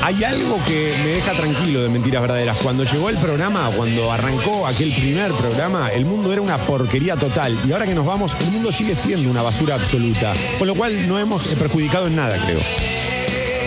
[0.04, 2.58] Hay algo que me deja tranquilo de Mentiras Verdaderas.
[2.60, 7.58] Cuando llegó el programa, cuando arrancó aquel primer programa, el mundo era una porquería total.
[7.68, 10.34] Y ahora que nos vamos, el mundo sigue siendo una basura absoluta.
[10.58, 12.60] Con lo cual no hemos perjudicado en nada, creo.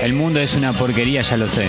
[0.03, 1.67] El mundo es una porquería, ya lo sé.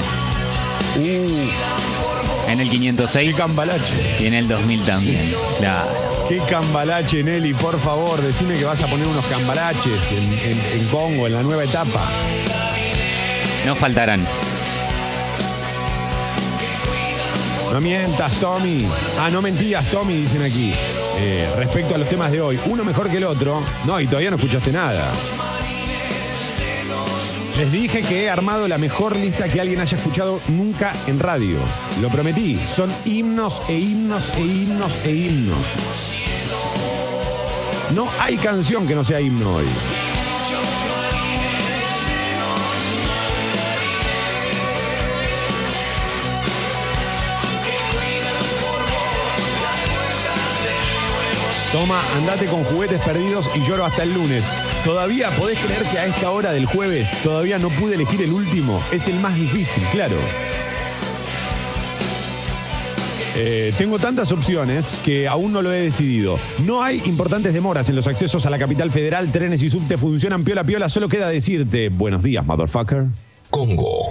[2.48, 4.18] En el Qué 506 cambalache.
[4.20, 5.34] y en el 2000 también.
[5.60, 5.90] Claro.
[6.30, 8.22] Qué cambalache, Nelly, por favor.
[8.22, 12.10] Decime que vas a poner unos cambalaches en, en- en Congo, en la nueva etapa.
[13.66, 14.26] No faltarán.
[17.72, 18.86] No mientas, Tommy.
[19.18, 20.74] Ah, no mentías, Tommy, dicen aquí.
[21.18, 23.64] Eh, respecto a los temas de hoy, uno mejor que el otro.
[23.86, 25.10] No, y todavía no escuchaste nada.
[27.58, 31.60] Les dije que he armado la mejor lista que alguien haya escuchado nunca en radio.
[32.02, 32.60] Lo prometí.
[32.68, 35.68] Son himnos e himnos e himnos e himnos.
[37.96, 39.66] No hay canción que no sea himno hoy.
[51.72, 54.44] Toma, andate con juguetes perdidos y lloro hasta el lunes.
[54.84, 58.84] Todavía podés creer que a esta hora del jueves todavía no pude elegir el último.
[58.92, 60.18] Es el más difícil, claro.
[63.38, 66.38] Eh, tengo tantas opciones que aún no lo he decidido.
[66.66, 69.32] No hay importantes demoras en los accesos a la capital federal.
[69.32, 70.90] Trenes y subte funcionan piola piola.
[70.90, 73.08] Solo queda decirte buenos días, motherfucker.
[73.50, 74.11] Congo.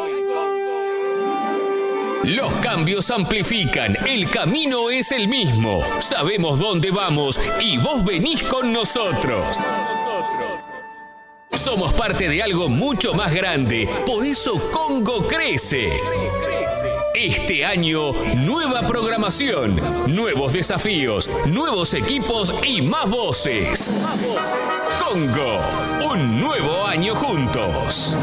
[2.23, 5.83] Los cambios amplifican, el camino es el mismo.
[5.99, 9.57] Sabemos dónde vamos y vos venís con nosotros.
[11.49, 15.89] Somos parte de algo mucho más grande, por eso Congo crece.
[17.15, 23.91] Este año, nueva programación, nuevos desafíos, nuevos equipos y más voces.
[25.07, 25.59] Congo,
[26.11, 28.15] un nuevo año juntos.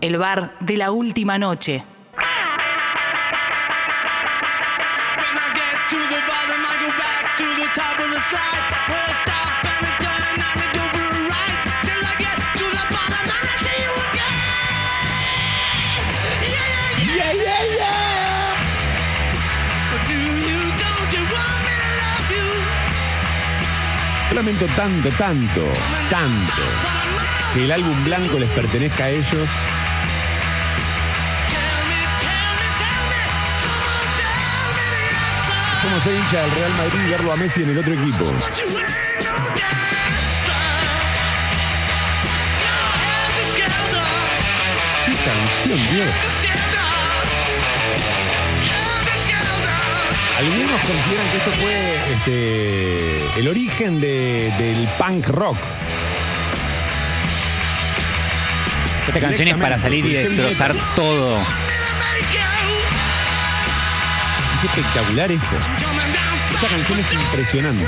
[0.00, 1.82] El bar de la última noche.
[24.46, 25.62] Lamento tanto, tanto,
[26.08, 26.62] tanto.
[27.52, 29.48] Que el álbum blanco les pertenezca a ellos.
[35.86, 38.32] Como ser hincha del Real Madrid y verlo a Messi en el otro equipo.
[45.06, 46.08] ¡Qué canción, Dios!
[50.38, 55.56] Algunos consideran que esto fue este, el origen de- del punk rock.
[59.08, 61.38] Esta canción es para salir y destrozar todo.
[64.66, 65.56] Es espectacular esto.
[66.54, 67.84] Esta canción es impresionante.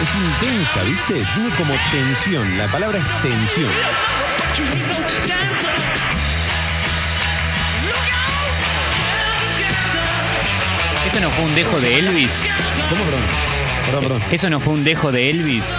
[0.00, 1.26] Es intensa, ¿viste?
[1.34, 2.56] Tiene como tensión.
[2.56, 3.70] La palabra es tensión.
[11.06, 12.42] ¿Eso no fue un dejo de Elvis?
[12.88, 13.22] ¿Cómo, perdón?
[13.84, 14.22] Perdón, perdón.
[14.30, 15.76] ¿Eso no fue un dejo de Elvis?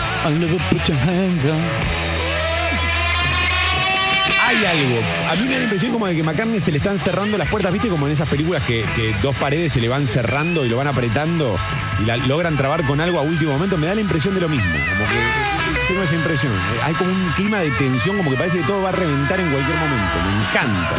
[4.56, 5.02] Hay algo.
[5.30, 7.48] A mí me da la impresión como de que McCartney se le están cerrando las
[7.50, 7.88] puertas, ¿viste?
[7.90, 10.88] Como en esas películas que, que dos paredes se le van cerrando y lo van
[10.88, 11.58] apretando
[12.02, 13.78] y la logran trabar con algo a último momento.
[13.78, 14.66] Me da la impresión de lo mismo.
[14.72, 16.52] Como que tengo esa impresión.
[16.54, 19.40] Eh, Hay como un clima de tensión, como que parece que todo va a reventar
[19.40, 20.16] en cualquier momento.
[20.26, 20.96] Me encanta.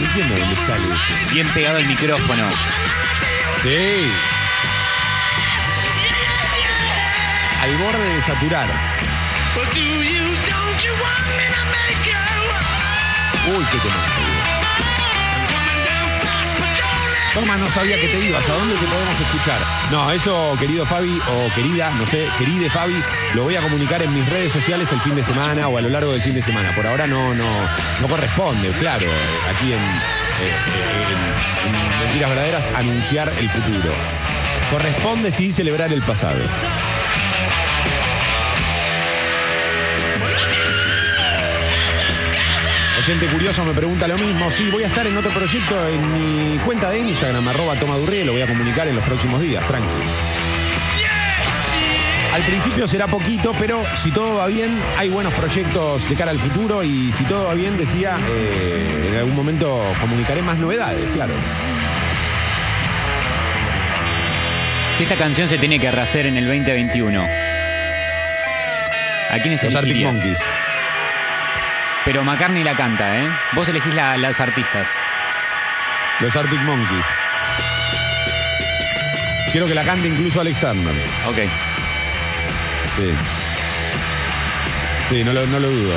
[0.00, 1.32] No entiendo dónde sale eso.
[1.34, 2.48] Bien pegado al micrófono.
[3.62, 4.41] Sí.
[7.62, 8.66] Al borde de saturar.
[13.56, 13.96] Uy, qué tema.
[17.34, 18.46] Toma, no sabía que te ibas.
[18.48, 19.58] ¿A dónde te podemos escuchar?
[19.90, 22.94] No, eso, querido Fabi, o querida, no sé, queride Fabi,
[23.34, 25.88] lo voy a comunicar en mis redes sociales el fin de semana o a lo
[25.88, 26.70] largo del fin de semana.
[26.74, 27.46] Por ahora no, no,
[28.00, 29.06] no corresponde, claro,
[29.50, 30.02] aquí en, eh,
[30.42, 31.06] eh,
[31.64, 33.94] en- en Mentiras Verdaderas anunciar el futuro.
[34.70, 36.38] Corresponde sí celebrar el pasado.
[43.04, 44.48] Oyente curioso me pregunta lo mismo.
[44.52, 48.30] Sí, voy a estar en otro proyecto en mi cuenta de Instagram, arroba tomadurrie, lo
[48.30, 49.96] voy a comunicar en los próximos días, tranqui.
[52.32, 56.38] Al principio será poquito, pero si todo va bien, hay buenos proyectos de cara al
[56.38, 61.34] futuro y si todo va bien, decía, eh, en algún momento comunicaré más novedades, claro.
[64.96, 67.20] Si esta canción se tiene que rehacer en el 2021.
[69.28, 70.14] ¿A quiénes Los Arctic elegirías?
[70.14, 70.71] Monkeys.
[72.04, 73.28] Pero McCartney la canta, ¿eh?
[73.52, 74.88] Vos elegís la- los artistas.
[76.20, 77.06] Los Arctic Monkeys.
[79.52, 80.94] Quiero que la cante incluso Alex Turner.
[81.26, 81.36] Ok.
[82.96, 83.10] Sí.
[85.10, 85.94] Sí, no lo, no lo dudo.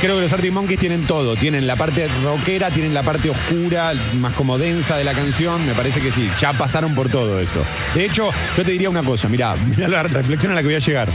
[0.00, 1.34] Creo que los Arctic Monkeys tienen todo.
[1.34, 5.64] Tienen la parte rockera, tienen la parte oscura, más como densa de la canción.
[5.66, 6.30] Me parece que sí.
[6.40, 7.64] Ya pasaron por todo eso.
[7.94, 9.28] De hecho, yo te diría una cosa.
[9.28, 11.08] Mirá, mirá la reflexión a la que voy a llegar.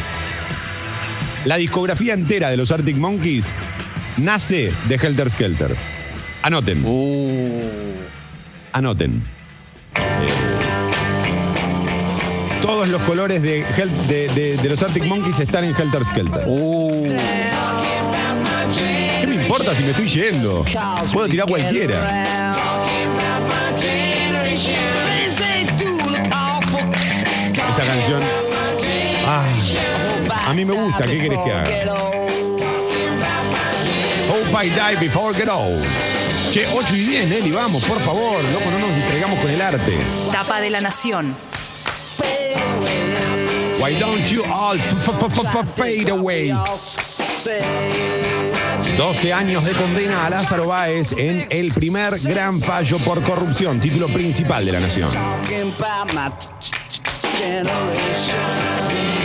[1.46, 3.54] La discografía entera de los Arctic Monkeys
[4.18, 5.76] nace de Helter Skelter.
[6.42, 6.84] Anoten.
[8.74, 9.24] Anoten.
[12.62, 16.44] Todos los colores de, Hel- de- de- de los Arctic Monkeys están en Helter Skelter.
[19.22, 20.66] ¿Qué me importa si me estoy yendo?
[21.14, 22.24] Puedo tirar cualquiera.
[27.68, 28.22] Esta canción.
[29.28, 29.44] Ah,
[30.48, 31.04] a mí me gusta.
[31.06, 32.25] ¿Qué querés que haga?
[34.46, 35.84] Hope I Die Before Get Old.
[36.52, 38.44] Che, 8 y 10, Nelly, vamos, por favor.
[38.44, 39.98] Loco, no nos distraigamos con el arte.
[40.32, 41.36] Tapa de la Nación.
[43.80, 44.78] Why don't you all
[45.76, 46.54] fade away?
[48.98, 54.08] 12 años de condena a Lázaro Báez en el primer gran fallo por corrupción, título
[54.08, 55.10] principal de la nación.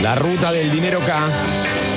[0.03, 1.90] La ruta del dinero K.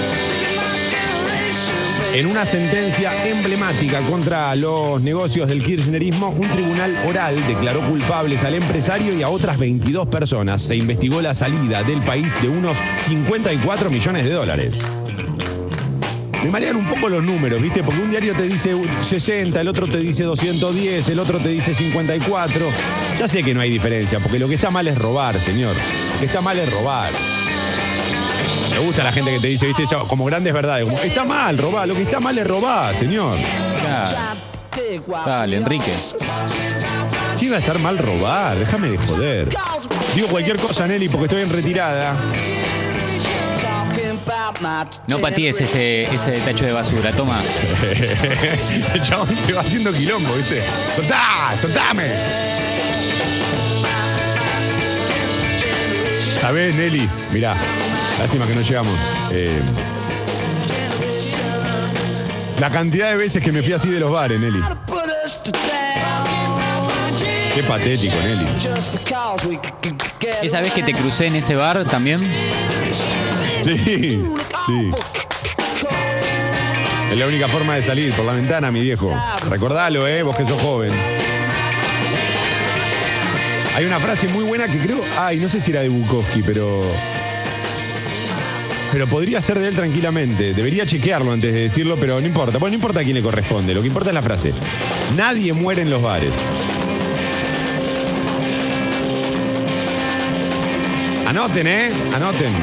[2.14, 8.54] En una sentencia emblemática contra los negocios del kirchnerismo, un tribunal oral declaró culpables al
[8.54, 10.62] empresario y a otras 22 personas.
[10.62, 14.80] Se investigó la salida del país de unos 54 millones de dólares.
[16.44, 17.82] Me marean un poco los números, ¿viste?
[17.82, 21.74] Porque un diario te dice 60, el otro te dice 210, el otro te dice
[21.74, 22.70] 54.
[23.20, 25.76] Ya sé que no hay diferencia, porque lo que está mal es robar, señor.
[26.14, 27.12] Lo que está mal es robar.
[28.74, 29.84] Me gusta la gente que te dice, ¿viste?
[30.08, 30.86] Como grandes verdades.
[30.86, 33.38] Como, está mal robar, lo que está mal es robar, señor.
[33.80, 34.18] Claro.
[35.26, 35.94] Dale, Enrique.
[37.40, 38.58] ¿Qué iba a estar mal robar?
[38.58, 39.50] Déjame de joder.
[40.16, 42.16] Digo cualquier cosa, Nelly, porque estoy en retirada.
[45.08, 47.42] No patíes ese, ese tacho de basura, toma.
[48.94, 50.64] El chabón se va haciendo quilombo, ¿viste?
[50.96, 51.56] ¡Soltá!
[51.60, 52.12] ¡Soltame!
[56.40, 57.10] ¿Sabés, Nelly?
[57.32, 57.56] Mirá,
[58.20, 58.98] lástima que no llegamos.
[59.32, 59.60] Eh,
[62.60, 64.62] la cantidad de veces que me fui así de los bares, Nelly.
[67.54, 68.48] Qué patético, Nelly.
[70.42, 72.20] ¿Esa vez que te crucé en ese bar también?
[73.64, 74.24] Sí,
[74.66, 74.92] sí.
[77.12, 79.14] Es la única forma de salir por la ventana, mi viejo.
[79.50, 80.92] Recordalo, eh, vos que sos joven.
[83.76, 85.00] Hay una frase muy buena que creo.
[85.18, 86.82] Ay, no sé si era de Bukowski, pero.
[88.94, 90.54] Pero podría ser de él tranquilamente.
[90.54, 92.60] Debería chequearlo antes de decirlo, pero no importa.
[92.60, 93.74] Bueno, no importa a quién le corresponde.
[93.74, 94.54] Lo que importa es la frase.
[95.18, 96.32] Nadie muere en los bares.
[101.26, 101.92] Anoten, ¿eh?
[102.14, 102.54] Anoten.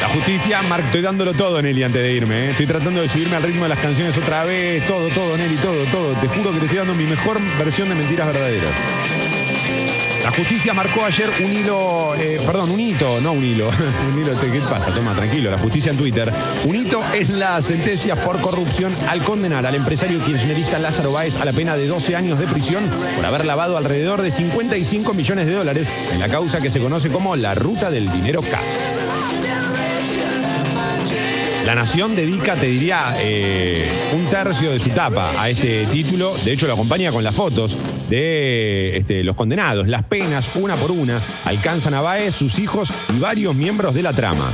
[0.00, 2.46] La justicia, Marc, estoy dándolo todo, Nelly, antes de irme.
[2.46, 2.50] ¿eh?
[2.52, 4.86] Estoy tratando de subirme al ritmo de las canciones otra vez.
[4.86, 6.14] Todo, todo, Nelly, todo, todo.
[6.14, 9.05] Te juro que te estoy dando mi mejor versión de mentiras verdaderas.
[10.26, 13.68] La justicia marcó ayer un hilo, eh, perdón, un hito, no un hilo.
[14.12, 14.92] un hilo, ¿qué pasa?
[14.92, 16.32] Toma, tranquilo, la justicia en Twitter.
[16.64, 21.44] Un hito es la sentencia por corrupción al condenar al empresario kirchnerista Lázaro Báez a
[21.44, 25.52] la pena de 12 años de prisión por haber lavado alrededor de 55 millones de
[25.52, 28.60] dólares en la causa que se conoce como la ruta del dinero K.
[31.64, 36.36] La Nación dedica, te diría, eh, un tercio de su tapa a este título.
[36.44, 37.78] De hecho, lo acompaña con las fotos
[38.08, 39.88] de este, los condenados.
[39.88, 44.12] Las penas, una por una, alcanzan a Baez, sus hijos y varios miembros de la
[44.12, 44.50] trama.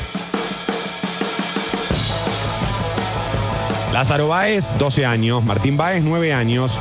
[3.93, 5.45] Lázaro Báez, 12 años.
[5.45, 6.79] Martín Báez, 9 años.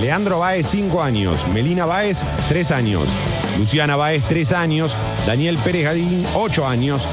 [0.00, 1.46] Leandro Báez, 5 años.
[1.52, 3.02] Melina Báez, 3 años.
[3.58, 4.96] Luciana Báez, 3 años.
[5.26, 7.06] Daniel Pérez Gadín, 8 años.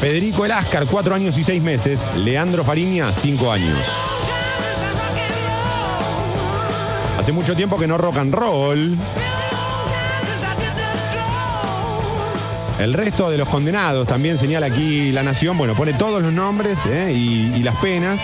[0.00, 2.06] Federico Eláscar, 4 años y 6 meses.
[2.16, 3.96] Leandro Fariña, 5 años.
[7.26, 8.96] Hace mucho tiempo que no rock and roll.
[12.78, 15.58] El resto de los condenados también señala aquí La Nación.
[15.58, 17.12] Bueno, pone todos los nombres ¿eh?
[17.12, 18.20] y, y las penas.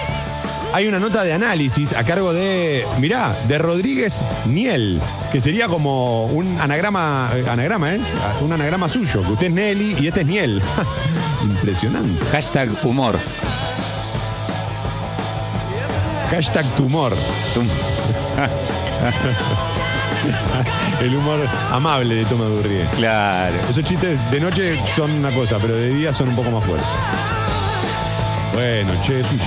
[0.72, 5.00] Hay una nota de análisis a cargo de, mirá, de Rodríguez Niel,
[5.32, 8.03] que sería como un anagrama, eh, anagrama es,
[8.40, 10.62] un anagrama suyo, que usted es Nelly y este es Niel.
[11.42, 12.24] Impresionante.
[12.26, 13.18] Hashtag humor.
[16.32, 17.12] Hashtag tumor.
[17.52, 17.68] Tum.
[21.02, 22.86] El humor amable de Toma Durrié.
[22.96, 23.54] Claro.
[23.68, 26.88] Esos chistes de noche son una cosa, pero de día son un poco más fuertes.
[28.54, 29.46] Bueno, che, chiste.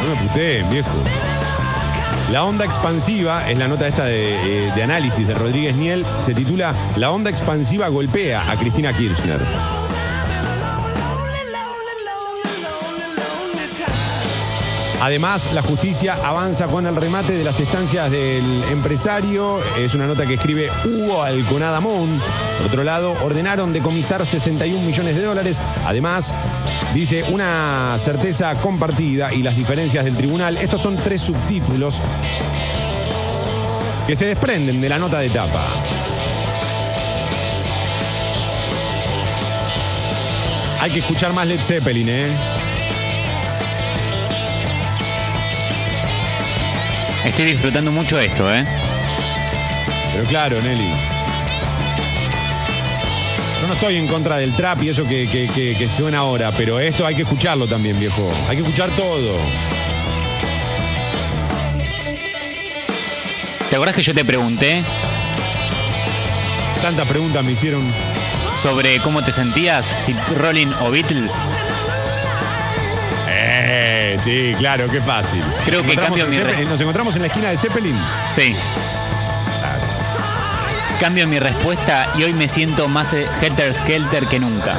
[0.00, 0.90] No me puteen, viejo.
[2.32, 6.34] La onda expansiva, es la nota esta de, eh, de análisis de Rodríguez Niel, se
[6.34, 9.38] titula La onda expansiva golpea a Cristina Kirchner.
[15.02, 19.58] Además, la justicia avanza con el remate de las estancias del empresario.
[19.76, 22.20] Es una nota que escribe Hugo Alconada Mon.
[22.58, 25.60] Por otro lado, ordenaron decomisar 61 millones de dólares.
[25.86, 26.32] Además,
[26.94, 30.56] dice una certeza compartida y las diferencias del tribunal.
[30.56, 32.00] Estos son tres subtítulos
[34.06, 35.66] que se desprenden de la nota de tapa.
[40.78, 42.51] Hay que escuchar más Led Zeppelin, ¿eh?
[47.24, 48.64] Estoy disfrutando mucho esto, ¿eh?
[50.12, 50.88] Pero claro, Nelly.
[53.60, 56.50] Yo no estoy en contra del trap y eso que, que- que- que suena ahora,
[56.52, 58.30] pero esto hay que escucharlo también, viejo.
[58.48, 59.36] Hay que escuchar todo.
[63.70, 64.82] ¿Te acordás que yo te pregunté
[66.82, 67.82] Tantas preguntas me hicieron.
[68.56, 71.32] sobre cómo te sentías, si Rolling o Beatles?
[73.64, 75.42] Eh, sí, claro, qué fácil.
[75.64, 76.36] Creo que cambio mi
[76.66, 77.96] Nos encontramos en la esquina de Zeppelin.
[78.34, 78.54] Sí.
[81.00, 84.74] Cambio mi respuesta y hoy me siento más eh, Helter Skelter que nunca.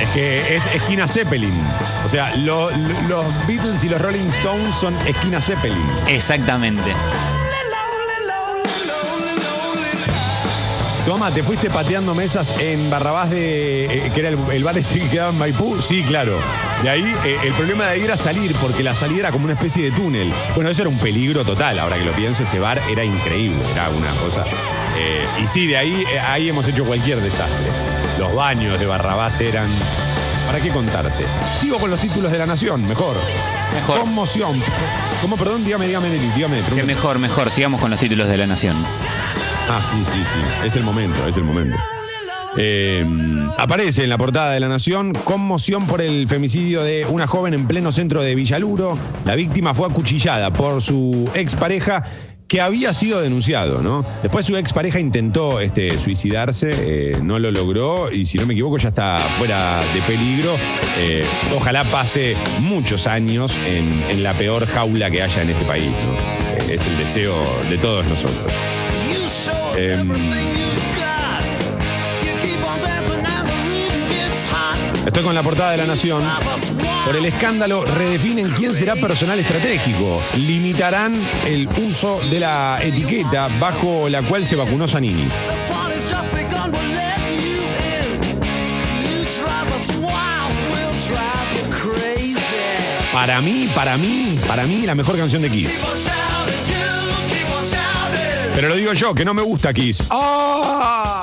[0.00, 1.52] Es que es esquina Zeppelin.
[2.04, 5.82] O sea, lo- lo- los Beatles y los Rolling Stones son esquina Zeppelin.
[6.06, 6.92] Exactamente.
[11.08, 13.86] Toma, ¿te fuiste pateando mesas en Barrabás de.
[13.86, 15.80] eh, que era el, el bar ese que quedaba en Maipú?
[15.80, 16.38] Sí, claro.
[16.82, 19.54] De ahí, eh, el problema de ahí era salir, porque la salida era como una
[19.54, 20.30] especie de túnel.
[20.54, 21.78] Bueno, eso era un peligro total.
[21.78, 24.44] Ahora que lo pienso, ese bar era increíble, era una cosa.
[24.98, 27.56] eh, y sí, de ahí, ahí hemos hecho cualquier desastre.
[28.18, 29.70] Los baños de Barrabás eran.
[30.46, 31.24] ¿Para qué contarte?
[31.58, 33.16] Sigo con los títulos de la nación, mejor.
[33.72, 34.00] Mejor.
[34.00, 34.62] Conmoción.
[35.22, 35.64] ¿Cómo, perdón?
[35.64, 36.60] Dígame, dígame, Nelly, dígame.
[36.74, 37.50] Que mejor, mejor.
[37.50, 38.76] Sigamos con los títulos de la nación.
[39.70, 40.66] Ah, sí, sí, sí.
[40.66, 41.76] Es el momento, es el momento.
[42.56, 43.04] Eh,
[43.58, 47.66] aparece en la portada de La Nación conmoción por el femicidio de una joven en
[47.66, 48.98] pleno centro de Villaluro.
[49.24, 52.02] La víctima fue acuchillada por su expareja
[52.48, 54.06] que había sido denunciado, ¿no?
[54.22, 58.78] Después su expareja intentó este, suicidarse, eh, no lo logró y si no me equivoco
[58.78, 60.56] ya está fuera de peligro.
[60.98, 65.90] Eh, ojalá pase muchos años en, en la peor jaula que haya en este país,
[65.90, 66.72] ¿no?
[66.72, 67.34] Es el deseo
[67.68, 68.50] de todos nosotros.
[69.76, 70.10] Em,
[75.04, 76.22] Estoy con la portada de La Nación.
[77.04, 80.22] Por el escándalo, redefinen quién será personal estratégico.
[80.36, 85.28] Limitarán el uso de la etiqueta bajo la cual se vacunó Zanini.
[93.12, 95.82] Para mí, para mí, para mí, la mejor canción de Kiss.
[98.58, 100.02] Pero lo digo yo, que no me gusta Kiss.
[100.10, 101.22] ¡Ah!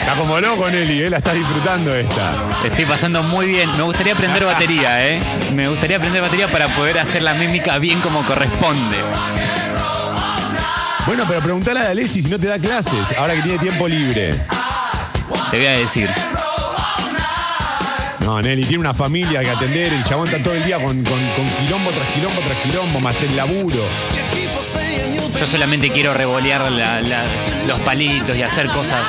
[0.00, 1.08] Está como loco, Nelly, ¿eh?
[1.08, 2.34] la estás disfrutando esta.
[2.62, 3.74] Estoy pasando muy bien.
[3.78, 5.22] Me gustaría aprender batería, ¿eh?
[5.54, 8.98] Me gustaría aprender batería para poder hacer la mímica bien como corresponde.
[11.06, 14.34] Bueno, pero preguntale a Alessi si no te da clases, ahora que tiene tiempo libre.
[15.50, 16.10] Te voy a decir.
[18.24, 21.28] No, Nelly tiene una familia que atender, el chabón está todo el día con, con-
[21.28, 23.82] con quilombo tras quilombo tras quilombo, más el laburo.
[25.40, 27.24] Yo solamente quiero revolear la- la-
[27.66, 29.00] los palitos y hacer cosas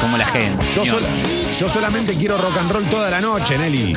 [0.00, 0.64] como la gente.
[0.74, 1.04] Yo, sol-
[1.58, 3.94] yo solamente quiero rock and roll toda la noche, Nelly.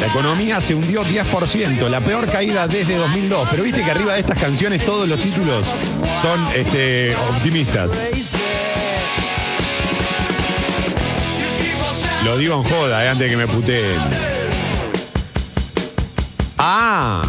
[0.00, 3.48] La economía se hundió 10%, la peor caída desde 2002.
[3.50, 5.66] Pero viste que arriba de estas canciones todos los títulos
[6.20, 7.90] son este, optimistas.
[12.24, 14.00] Lo digo en joda, eh, antes de que me puteen.
[16.56, 17.22] Ah.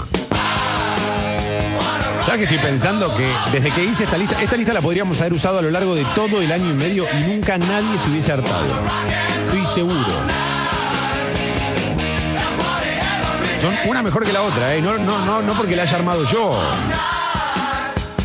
[2.26, 5.34] ¿Sabes que estoy pensando que desde que hice esta lista, esta lista la podríamos haber
[5.34, 8.32] usado a lo largo de todo el año y medio y nunca nadie se hubiese
[8.32, 8.66] hartado?
[9.46, 10.14] Estoy seguro.
[13.60, 14.82] Son una mejor que la otra, ¿eh?
[14.82, 16.62] no, no, no, no porque la haya armado yo.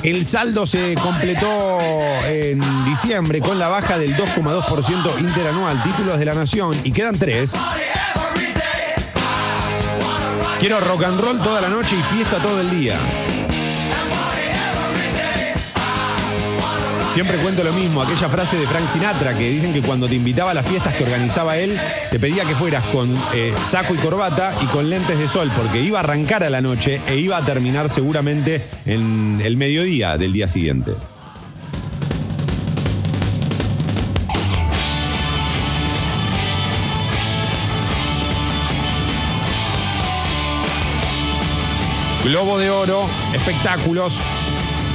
[0.02, 1.78] El saldo se completó
[2.26, 7.56] en diciembre con la baja del 2,2% interanual, títulos de la nación, y quedan tres.
[10.60, 13.27] Quiero rock and roll toda la noche y fiesta todo el día.
[17.14, 20.52] Siempre cuento lo mismo, aquella frase de Frank Sinatra que dicen que cuando te invitaba
[20.52, 21.76] a las fiestas que organizaba él,
[22.10, 25.82] te pedía que fueras con eh, saco y corbata y con lentes de sol, porque
[25.82, 30.32] iba a arrancar a la noche e iba a terminar seguramente en el mediodía del
[30.32, 30.92] día siguiente.
[42.22, 44.20] Globo de Oro, espectáculos,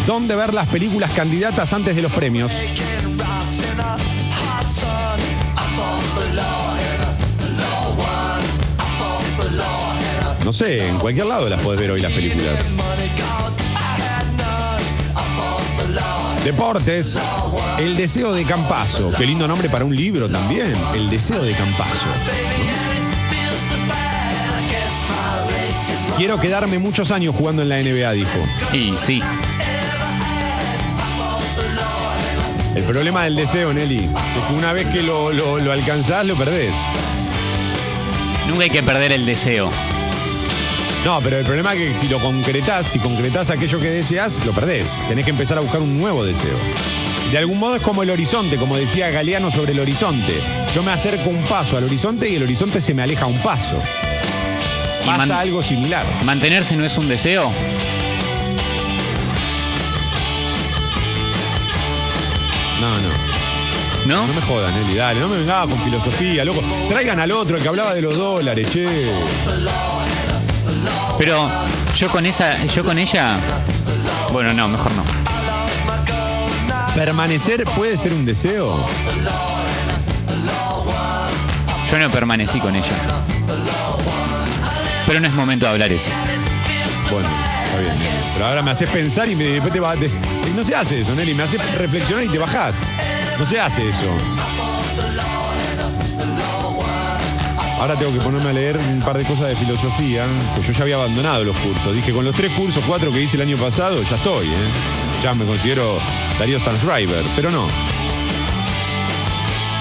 [0.06, 2.52] dónde ver las películas candidatas antes de los premios.
[10.44, 12.54] No sé, en cualquier lado las podés ver hoy las películas.
[16.44, 17.18] Deportes,
[17.80, 19.12] El deseo de Campazo.
[19.18, 20.74] Qué lindo nombre para un libro también.
[20.94, 22.08] El deseo de Campazo.
[26.18, 28.40] Quiero quedarme muchos años jugando en la NBA, dijo.
[28.74, 29.22] Y sí.
[32.76, 36.36] El problema del deseo, Nelly, es que una vez que lo, lo- lo alcanzás, lo
[36.36, 36.72] perdés.
[38.48, 39.72] Nunca hay que perder el deseo.
[41.06, 44.54] No, pero el problema es que si lo concretás, si concretás aquello que deseas, lo
[44.54, 44.90] perdés.
[45.08, 46.58] Tenés que empezar a buscar un nuevo deseo.
[47.32, 50.34] De algún modo es como el horizonte, como decía Galeano sobre el horizonte.
[50.74, 53.82] Yo me acerco un paso al horizonte y el horizonte se me aleja un paso.
[55.06, 56.06] Pasa algo similar.
[56.24, 57.52] ¿Mantenerse no es un deseo?
[62.84, 63.08] No, no.
[64.08, 64.28] ¿No?
[64.28, 65.18] No me jodan, Eli, dale.
[65.18, 66.62] No me vengas con filosofía, loco.
[66.90, 69.10] Traigan al otro, el que hablaba de los dólares, che.
[71.18, 71.50] Pero
[71.96, 73.38] yo con esa, yo con ella.
[74.34, 75.04] Bueno, no, mejor no.
[76.94, 78.76] ¿Permanecer puede ser un deseo?
[81.90, 82.98] Yo no permanecí con ella.
[85.08, 86.10] Pero no es momento de hablar eso.
[87.10, 87.30] Bueno,
[88.34, 89.98] Pero ahora me haces pensar y me, después te vas.
[90.56, 91.34] No se hace eso, Nelly.
[91.34, 92.76] Me haces reflexionar y te bajás.
[93.38, 94.06] No se hace eso.
[97.80, 100.84] Ahora tengo que ponerme a leer un par de cosas de filosofía, pues yo ya
[100.84, 101.94] había abandonado los cursos.
[101.94, 104.68] Dije, con los tres cursos, cuatro que hice el año pasado, ya estoy, ¿eh?
[105.22, 106.00] Ya me considero
[106.40, 107.68] Darío Stansriver, pero no.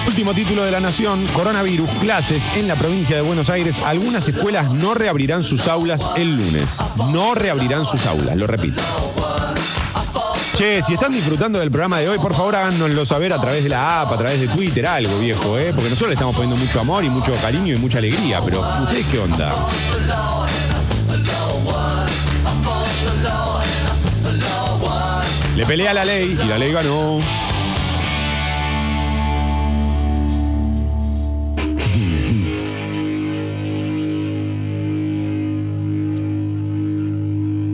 [0.05, 3.79] Último título de la Nación, coronavirus, clases en la provincia de Buenos Aires.
[3.85, 6.77] Algunas escuelas no reabrirán sus aulas el lunes.
[7.11, 8.81] No reabrirán sus aulas, lo repito.
[10.57, 13.69] Che, si están disfrutando del programa de hoy, por favor háganoslo saber a través de
[13.69, 15.71] la app, a través de Twitter, algo viejo, ¿eh?
[15.73, 19.07] Porque nosotros le estamos poniendo mucho amor y mucho cariño y mucha alegría, pero ¿ustedes
[19.07, 19.55] qué onda?
[25.55, 27.19] Le pelea la ley y la ley ganó.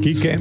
[0.02, 0.40] Quique.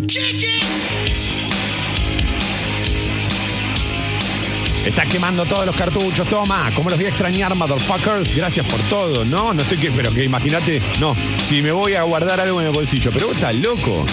[4.86, 6.70] Está quemando todos los cartuchos, toma.
[6.74, 8.34] ¿Cómo los voy a extrañar, motherfuckers?
[8.34, 9.24] Gracias por todo.
[9.24, 12.68] No, no estoy que, pero que imagínate, no, si me voy a guardar algo en
[12.68, 13.10] el bolsillo.
[13.12, 14.06] Pero vos estás loco.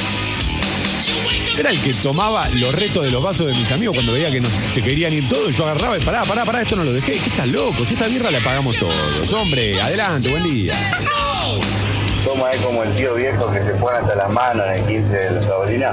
[1.57, 4.41] Era el que tomaba los retos de los vasos de mis amigos cuando veía que
[4.41, 5.55] no, se querían ir todos.
[5.55, 7.13] Yo agarraba y pará, pará, pará, esto no lo dejé.
[7.13, 7.85] ¿Qué estás loco?
[7.85, 9.31] Si esta birra la pagamos todos.
[9.31, 10.73] Hombre, adelante, buen día.
[12.25, 15.13] Toma es como el tío viejo que se pone hasta las manos en el 15
[15.13, 15.91] de la sobrina.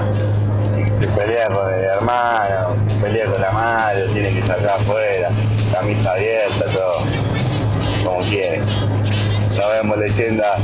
[0.99, 5.29] Se pelea con el hermano, pelea con la madre, tiene que sacar afuera,
[5.71, 7.03] camisa abierta, todo.
[8.03, 8.59] Como quiere.
[8.59, 10.55] Nos vemos, leyenda.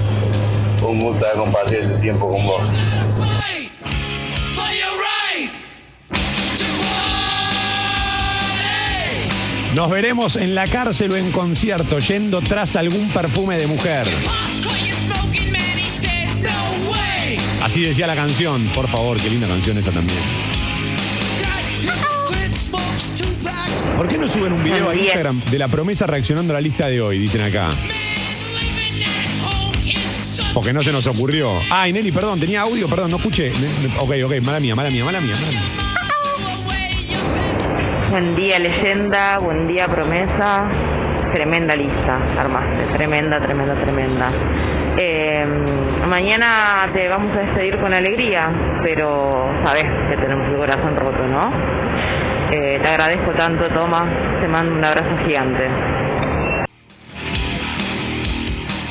[0.82, 2.62] Un gusto haber compartido este tiempo con vos.
[9.76, 14.08] Nos veremos en la cárcel o en concierto yendo tras algún perfume de mujer.
[17.62, 18.66] Así decía la canción.
[18.74, 20.20] Por favor, qué linda canción esa también.
[23.98, 24.96] ¿Por qué no suben un video a.
[24.96, 27.20] Instagram de la promesa reaccionando a la lista de hoy?
[27.20, 27.70] Dicen acá.
[30.54, 31.52] Porque no se nos ocurrió.
[31.70, 33.52] Ay, Nelly, perdón, tenía audio, perdón, no escuché.
[33.98, 35.62] Ok, ok, mala mía, mala mía, mala mía, mala mía.
[38.10, 39.38] Buen día, leyenda.
[39.38, 40.72] Buen día, promesa.
[41.34, 42.84] Tremenda lista, armaste.
[42.98, 44.32] Tremenda, tremenda, tremenda.
[45.02, 45.46] Eh,
[46.10, 51.40] mañana te vamos a despedir con alegría, pero sabes que tenemos el corazón roto, ¿no?
[52.52, 54.10] Eh, te agradezco tanto, Toma.
[54.42, 55.70] Te mando un abrazo gigante.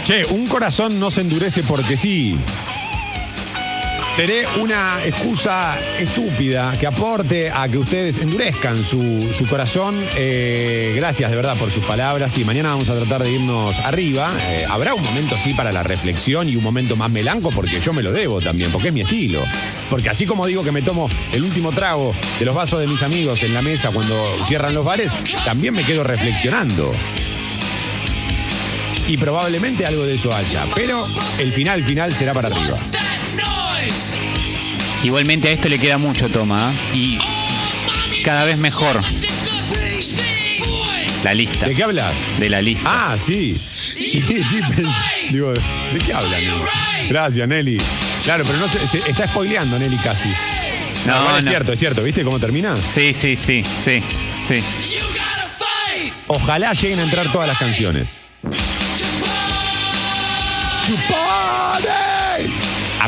[0.07, 2.39] Che, un corazón no se endurece porque sí.
[4.19, 10.05] Seré una excusa estúpida que aporte a que ustedes endurezcan su, su corazón.
[10.17, 12.37] Eh, gracias de verdad por sus palabras.
[12.37, 14.33] Y mañana vamos a tratar de irnos arriba.
[14.41, 17.93] Eh, habrá un momento sí para la reflexión y un momento más melanco porque yo
[17.93, 19.45] me lo debo también, porque es mi estilo.
[19.89, 23.05] Porque así como digo que me tomo el último trago de los vasos de mis
[23.05, 24.17] amigos en la mesa cuando
[24.47, 25.13] cierran los bares,
[25.45, 26.93] también me quedo reflexionando
[29.07, 30.67] y probablemente algo de eso haya.
[30.75, 31.07] Pero
[31.39, 32.77] el final final será para arriba.
[35.03, 36.73] Igualmente a esto le queda mucho, Toma.
[36.93, 36.97] ¿eh?
[36.97, 37.19] Y
[38.25, 39.01] cada vez mejor.
[41.25, 41.67] La lista.
[41.67, 42.13] ¿De qué hablas?
[42.39, 42.83] De la lista.
[42.85, 43.59] Ah, sí.
[43.75, 44.61] Sí, sí.
[45.31, 46.41] digo, ¿de qué hablan?
[47.09, 47.79] Gracias, Nelly.
[48.25, 50.29] Claro, pero no se, se- está spoileando Nelly casi.
[51.07, 51.51] No, No, igual es no.
[51.51, 52.03] cierto, es cierto.
[52.03, 52.75] ¿Viste cómo termina?
[52.77, 54.03] Sí, sí, sí, sí,
[54.47, 54.63] sí.
[56.27, 58.11] Ojalá lleguen a entrar todas las canciones.
[60.87, 62.08] ¡Chupade!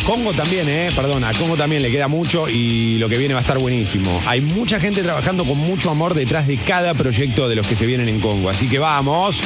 [0.05, 3.41] Congo también, eh, perdón, a Congo también le queda mucho y lo que viene va
[3.41, 4.21] a estar buenísimo.
[4.27, 7.87] Hay mucha gente trabajando con mucho amor detrás de cada proyecto de los que se
[7.87, 9.41] vienen en Congo, así que vamos.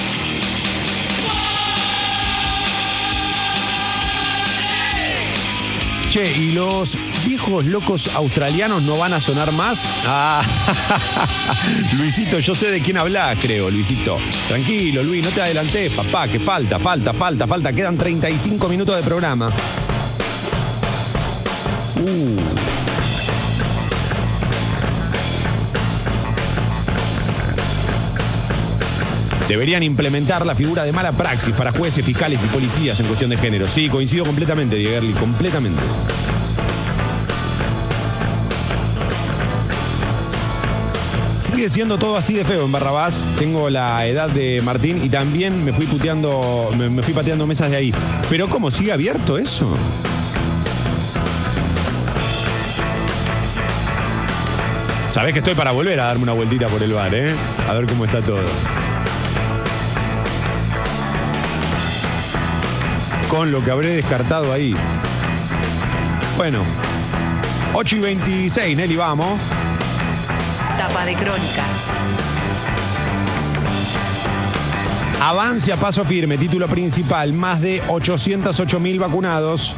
[6.14, 6.96] Che, ¿y los
[7.26, 9.84] viejos locos australianos no van a sonar más?
[10.06, 10.42] Ah,
[11.98, 14.18] Luisito, yo sé de quién hablas, creo, Luisito.
[14.46, 17.72] Tranquilo, Luis, no te adelantes, papá, que falta, falta, falta, falta.
[17.72, 19.50] Quedan 35 minutos de programa.
[21.96, 22.74] Uh.
[29.48, 33.36] Deberían implementar la figura de mala praxis para jueces, fiscales y policías en cuestión de
[33.36, 33.66] género.
[33.66, 35.80] Sí, coincido completamente, Dieguerli, completamente.
[41.40, 43.28] Sigue siendo todo así de feo en Barrabás.
[43.38, 47.70] Tengo la edad de Martín y también me fui puteando, me, me fui pateando mesas
[47.70, 47.94] de ahí.
[48.30, 49.68] Pero ¿cómo sigue abierto eso?
[55.14, 57.32] Sabés que estoy para volver a darme una vueltita por el bar, ¿eh?
[57.68, 58.42] A ver cómo está todo.
[63.28, 64.74] Con lo que habré descartado ahí.
[66.36, 66.64] Bueno,
[67.74, 69.38] 8 y 26, Nelly, vamos.
[70.78, 71.62] Tapa de crónica.
[75.22, 79.76] Avance a paso firme, título principal, más de 808 mil vacunados.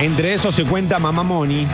[0.00, 1.68] Entre esos se cuenta Mamá Moni.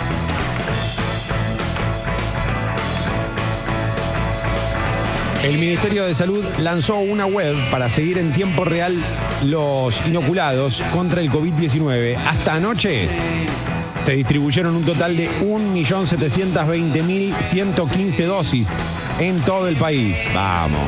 [5.47, 9.01] El Ministerio de Salud lanzó una web para seguir en tiempo real
[9.45, 12.17] los inoculados contra el COVID-19.
[12.17, 13.09] Hasta anoche
[14.01, 18.73] se distribuyeron un total de 1.720.115 dosis
[19.21, 20.29] en todo el país.
[20.35, 20.83] Vamos.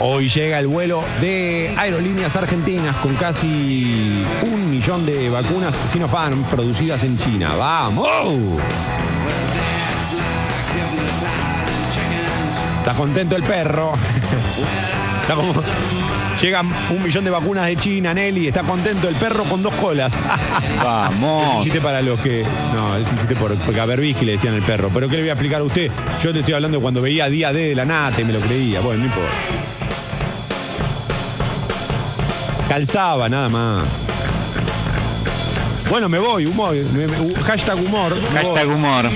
[0.00, 7.02] Hoy llega el vuelo de Aerolíneas Argentinas con casi un millón de vacunas Sinopharm producidas
[7.02, 7.54] en China.
[7.56, 8.60] ¡Vamos!
[12.80, 13.92] Está contento el perro.
[15.22, 15.54] Está como.
[16.40, 18.48] Llegan un millón de vacunas de China, Nelly.
[18.48, 20.18] Está contento el perro con dos colas.
[20.84, 21.46] Vamos.
[21.46, 22.44] Es un chiste para los que.
[22.74, 24.90] No, es un chiste por, porque a Berbisky le decían el perro.
[24.92, 25.90] Pero ¿qué le voy a explicar a usted?
[26.22, 28.40] Yo te estoy hablando de cuando veía Día D de la Nata y me lo
[28.40, 28.80] creía.
[28.80, 29.32] Bueno, no importa.
[32.68, 34.03] Calzaba, nada más.
[35.90, 36.74] Bueno, me voy, humor.
[36.74, 38.16] me- me- hashtag humor.
[38.32, 39.08] Hashtag humor.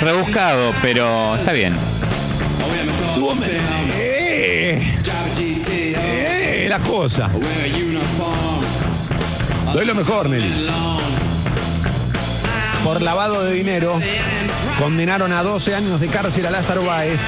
[0.00, 1.74] Rebuscado, pero está bien.
[3.98, 4.94] Eh,
[5.94, 7.30] eh, la cosa.
[9.72, 10.68] Doy lo mejor, Nelly.
[12.82, 14.00] Por lavado de dinero,
[14.78, 17.20] condenaron a 12 años de cárcel a Lázaro Báez.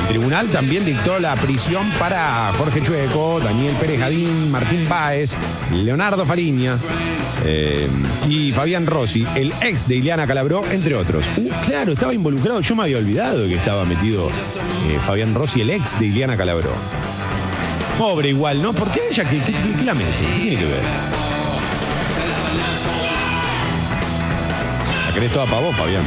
[0.00, 5.36] El tribunal también dictó la prisión para Jorge Chueco, Daniel Pérez Jadín, Martín Báez,
[5.70, 6.78] Leonardo Fariña
[7.44, 7.88] eh,
[8.28, 11.26] y Fabián Rossi, el ex de Ileana Calabró, entre otros.
[11.36, 12.60] Uh, claro, estaba involucrado.
[12.60, 16.70] Yo me había olvidado que estaba metido eh, Fabián Rossi, el ex de Ileana Calabró.
[17.98, 18.72] Pobre igual, ¿no?
[18.72, 19.28] ¿Por qué ella?
[19.28, 20.10] ¿Qué, qué- qué la mete?
[20.36, 20.80] ¿Qué tiene que ver?
[25.08, 26.02] La querés toda para vos, Fabián.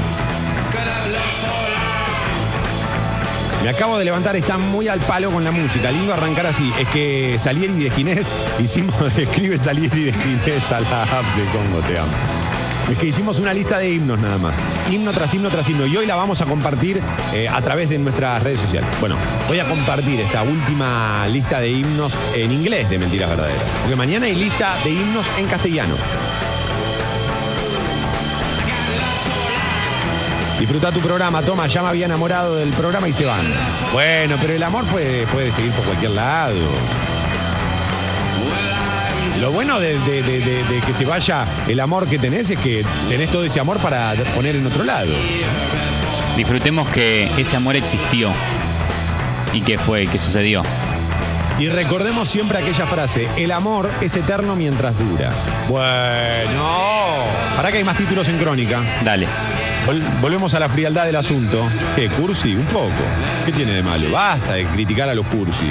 [3.66, 5.90] Me acabo de levantar, está muy al palo con la música.
[5.90, 6.72] Lindo arrancar así.
[6.80, 11.80] Es que Salieri de Ginés, hicimos, escribe Salieri de Ginés a la app de Congo,
[11.80, 12.12] te amo.
[12.92, 14.62] Es que hicimos una lista de himnos nada más.
[14.92, 15.88] Himno tras himno tras himno.
[15.88, 17.02] Y hoy la vamos a compartir
[17.34, 18.88] eh, a través de nuestras redes sociales.
[19.00, 19.16] Bueno,
[19.48, 23.64] voy a compartir esta última lista de himnos en inglés de Mentiras Verdaderas.
[23.82, 25.96] Porque mañana hay lista de himnos en castellano.
[30.66, 33.46] Disfruta tu programa, toma, ya me había enamorado del programa y se van.
[33.94, 36.56] Bueno, pero el amor puede, puede seguir por cualquier lado.
[39.40, 42.60] Lo bueno de, de- de- de- de que se vaya el amor que tenés es
[42.60, 45.12] que tenés todo ese amor para poner en otro lado.
[46.36, 48.32] Disfrutemos que ese amor existió
[49.54, 50.64] y que fue, que sucedió.
[51.60, 55.30] Y recordemos siempre aquella frase, el amor es eterno mientras dura.
[55.70, 56.70] Bueno,
[57.56, 58.82] ¿para que hay más títulos en crónica?
[59.04, 59.28] Dale.
[59.88, 61.68] Vol- volvemos a la frialdad del asunto.
[61.96, 62.56] ¿Qué, cursi?
[62.56, 62.90] Un poco.
[63.46, 64.10] ¿Qué tiene de malo?
[64.12, 65.66] Basta de criticar a los cursi.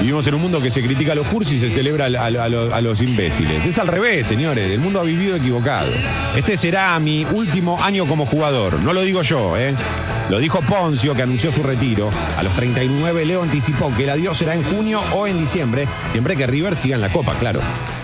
[0.00, 3.00] Vivimos en un mundo que se critica a los cursis y se celebra a los
[3.02, 3.64] imbéciles.
[3.64, 4.70] Es al revés, señores.
[4.70, 5.88] El mundo ha vivido equivocado.
[6.36, 8.80] Este será mi último año como jugador.
[8.80, 9.74] No lo digo yo, ¿eh?
[10.28, 12.10] Lo dijo Poncio, que anunció su retiro.
[12.36, 16.36] A los 39, Leo anticipó que el adiós será en junio o en diciembre, siempre
[16.36, 17.60] que River siga en la Copa, claro.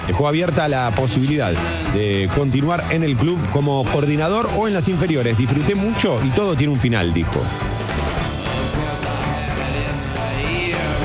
[0.09, 1.53] Dejó abierta la posibilidad
[1.95, 5.37] de continuar en el club como coordinador o en las inferiores.
[5.37, 7.41] Disfruté mucho y todo tiene un final, dijo.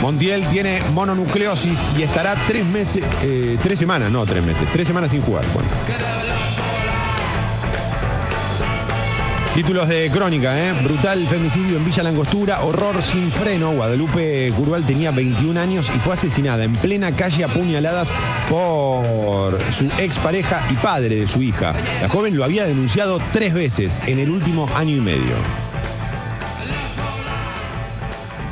[0.02, 5.12] Montiel tiene mononucleosis y estará tres meses, eh, tres semanas, no tres meses, tres semanas
[5.12, 5.44] sin jugar.
[9.54, 10.74] Títulos de crónica, ¿eh?
[10.84, 13.72] Brutal femicidio en Villa Langostura, horror sin freno.
[13.74, 18.12] Guadalupe Curval tenía 21 años y fue asesinada en plena calle a puñaladas
[18.50, 21.76] por su expareja y padre de su hija.
[22.02, 25.63] La joven lo había denunciado tres veces en el último año y medio.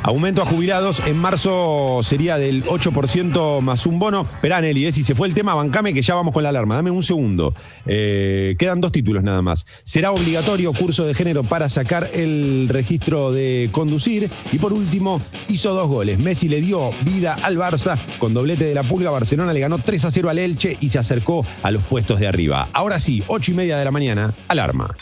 [0.04, 4.22] Aumento a jubilados en marzo sería del 8% más un bono.
[4.22, 6.74] Esperá, Nelly, eh, si se fue el tema, bancame que ya vamos con la alarma.
[6.74, 7.54] Dame un segundo.
[7.86, 9.64] Eh, quedan dos títulos nada más.
[9.84, 14.28] Será obligatorio curso de género para sacar el registro de conducir.
[14.50, 16.18] Y por último, hizo dos goles.
[16.18, 17.96] Messi le dio vida al Barça.
[18.18, 20.98] Con doblete de la pulga, Barcelona le ganó 3 a 0 al Elche y se
[20.98, 22.68] acercó a los puestos de arriba.
[22.72, 24.96] Ahora sí, 8 y media de la mañana, alarma.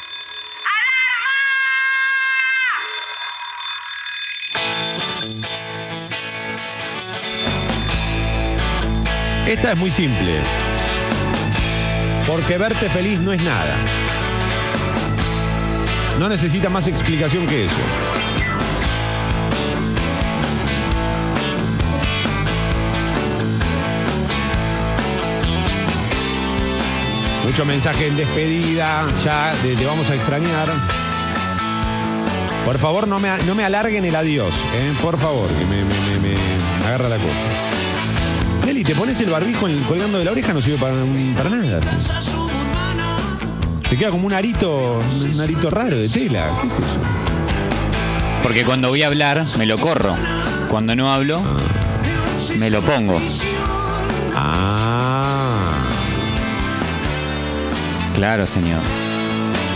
[9.50, 10.38] Esta es muy simple.
[12.26, 13.76] Porque verte feliz no es nada.
[16.18, 17.82] No necesita más explicación que eso.
[27.44, 30.68] Mucho mensaje en despedida, ya te, vamos a extrañar.
[32.64, 34.92] Por favor, no me, no me alarguen el adiós, ¿eh?
[35.02, 35.84] por favor, que me-
[36.20, 37.69] me agarra la cosa.
[38.80, 40.94] Nelly, te pones el barbijo en- colgando de la oreja, no sirve para,
[41.36, 41.80] para nada.
[41.98, 42.30] sí.
[43.90, 45.00] Te queda como un arito,
[45.34, 48.42] un arito raro de tela, qué sé yo.
[48.42, 50.16] Porque cuando voy a hablar, me lo corro.
[50.70, 51.42] Cuando no hablo,
[52.58, 53.20] me lo pongo.
[54.34, 55.72] Ah.
[58.14, 58.80] Claro, señor.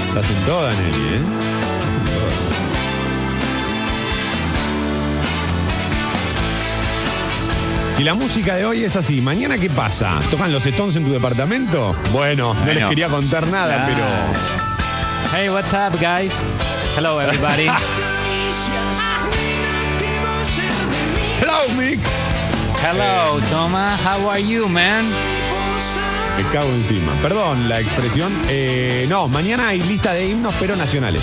[0.08, 1.20] Estás en toda, Nelly, ¿eh?
[7.96, 10.20] Si la música de hoy es así, ¿mañana qué pasa?
[10.30, 11.94] ¿Tocan los Stones en tu departamento?
[12.10, 13.86] Bueno, no les quería contar nada, Ah.
[13.86, 14.04] pero.
[15.36, 16.32] Hey, what's up, guys?
[16.96, 17.68] Hello, everybody.
[21.40, 22.00] Hello, Mick.
[22.82, 24.00] Hello, Thomas.
[24.04, 25.04] How are you, man?
[26.36, 27.12] Me cago encima.
[27.22, 28.42] Perdón la expresión.
[28.48, 31.22] Eh, no, mañana hay lista de himnos, pero nacionales.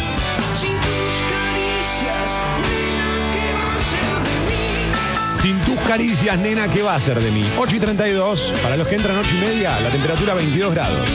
[5.92, 7.44] Caricias, nena, ¿qué va a ser de mí?
[7.58, 8.54] 8 y 32.
[8.64, 11.06] Para los que entran 8 y media, la temperatura 22 grados.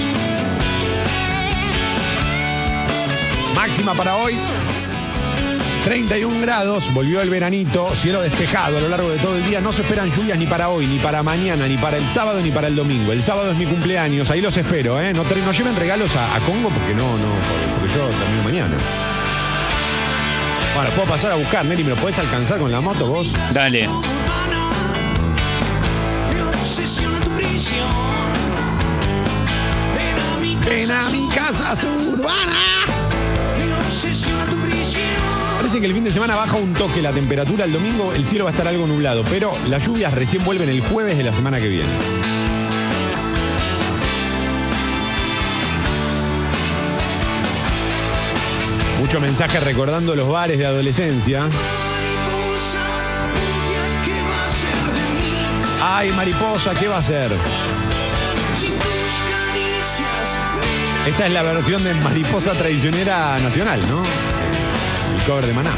[3.55, 4.35] Máxima para hoy.
[5.87, 9.63] 31 grados, volvió el veranito, cielo despejado a lo largo de todo el día.
[9.63, 12.51] No se esperan lluvias ni para hoy, ni para mañana, ni para el sábado, ni
[12.51, 13.13] para el domingo.
[13.13, 15.15] El sábado es mi cumpleaños, ahí los espero, ¿eh?
[15.15, 18.77] No, no lleven regalos a, a Congo porque no, no, porque yo termino mañana.
[20.75, 23.33] Bueno, puedo pasar a buscar, Nelly, ¿me lo podés alcanzar con la moto vos?
[23.55, 23.89] Dale.
[30.67, 32.53] Ven a mi casa suburbana.
[35.57, 37.65] Parece que el fin de semana baja un toque la temperatura.
[37.65, 40.83] El domingo el cielo va a estar algo nublado, pero las lluvias recién vuelven el
[40.83, 41.89] jueves de la semana que viene.
[48.99, 51.49] Mucho mensaje recordando los bares de adolescencia.
[55.89, 57.31] Ay, mariposa, ¿qué va a ser?
[61.07, 64.03] Esta es la versión de mariposa traicionera nacional, ¿no?
[65.17, 65.71] El cover de Maná.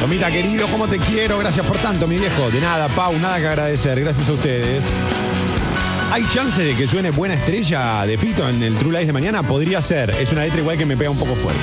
[0.00, 1.38] Tomita querido, ¿cómo te quiero?
[1.38, 2.50] Gracias por tanto, mi viejo.
[2.50, 4.00] De nada, Pau, nada que agradecer.
[4.00, 4.86] Gracias a ustedes.
[6.12, 9.42] ¿Hay chance de que suene Buena Estrella de Fito en el True Lies de mañana?
[9.42, 10.10] Podría ser.
[10.10, 11.60] Es una letra igual que me pega un poco fuerte.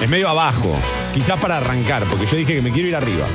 [0.00, 0.74] Es medio abajo.
[1.12, 3.26] Quizás para arrancar, porque yo dije que me quiero ir arriba.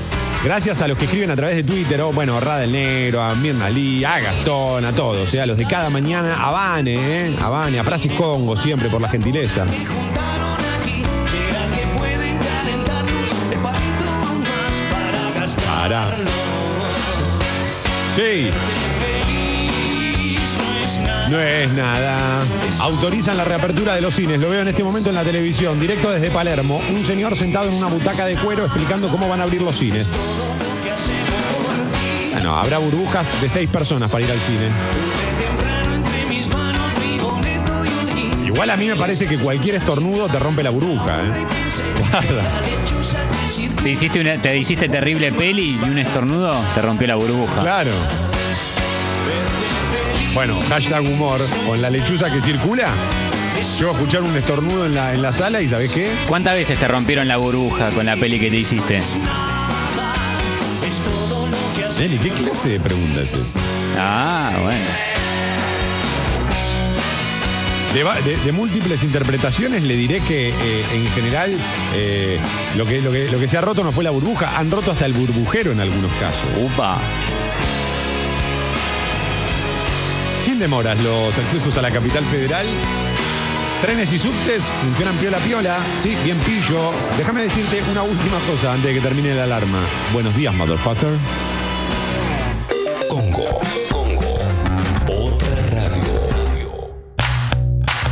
[0.43, 3.35] Gracias a los que escriben a través de Twitter, o bueno, a Rada Negro, a
[3.35, 7.35] Mirna Lee, a Gastón, a todos, o sea, los de cada mañana, a Vane, ¿eh?
[7.41, 9.65] a a Francis Congo, siempre por la gentileza.
[15.65, 16.48] Para.
[18.15, 18.49] Sí.
[21.29, 22.41] No es nada.
[22.81, 24.39] Autorizan la reapertura de los cines.
[24.39, 26.81] Lo veo en este momento en la televisión, directo desde Palermo.
[26.91, 30.15] Un señor sentado en una butaca de cuero explicando cómo van a abrir los cines.
[32.33, 34.69] Bueno, habrá burbujas de seis personas para ir al cine.
[38.47, 41.21] Igual a mí me parece que cualquier estornudo te rompe la burbuja.
[41.21, 41.45] ¿eh?
[43.83, 47.61] Te hiciste, una, te hiciste terrible peli y un estornudo te rompió la burbuja.
[47.61, 47.91] Claro.
[50.35, 51.41] Bueno, hashtag humor.
[51.65, 52.87] Con la lechuza que circula,
[53.79, 56.11] yo a escuchar un estornudo en la, en la sala y ¿sabés qué?
[56.27, 59.01] ¿Cuántas veces te rompieron la burbuja con la peli que te hiciste?
[61.99, 63.61] Nelly, ¿qué clase de preguntas es?
[63.97, 64.85] Ah, bueno.
[67.93, 71.51] De, va- de- de múltiples interpretaciones le diré que eh, en general
[71.95, 72.37] eh,
[72.77, 74.91] lo, que, lo, que, lo que se ha roto no fue la burbuja, han roto
[74.91, 76.45] hasta el burbujero en algunos casos.
[76.61, 76.99] Upa.
[80.43, 82.65] Sin demoras, los accesos a la capital federal.
[83.81, 85.77] Trenes y subtes funcionan piola piola.
[85.99, 86.91] Sí, bien pillo.
[87.17, 89.79] Déjame decirte una última cosa antes de que termine la alarma.
[90.13, 91.09] Buenos días, motherfucker.
[93.09, 93.45] Congo.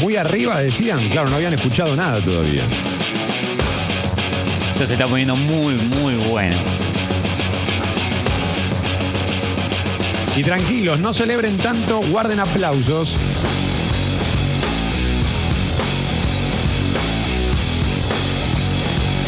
[0.00, 2.62] Muy arriba decían, claro, no habían escuchado nada todavía.
[4.72, 6.56] Esto se está poniendo muy, muy bueno.
[10.36, 13.18] Y tranquilos, no celebren tanto, guarden aplausos.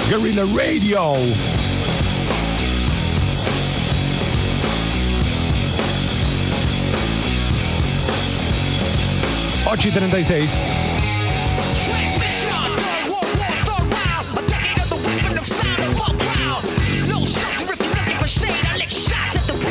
[0.09, 1.72] Guerrilla Radio.
[9.73, 10.51] Ocho y 36.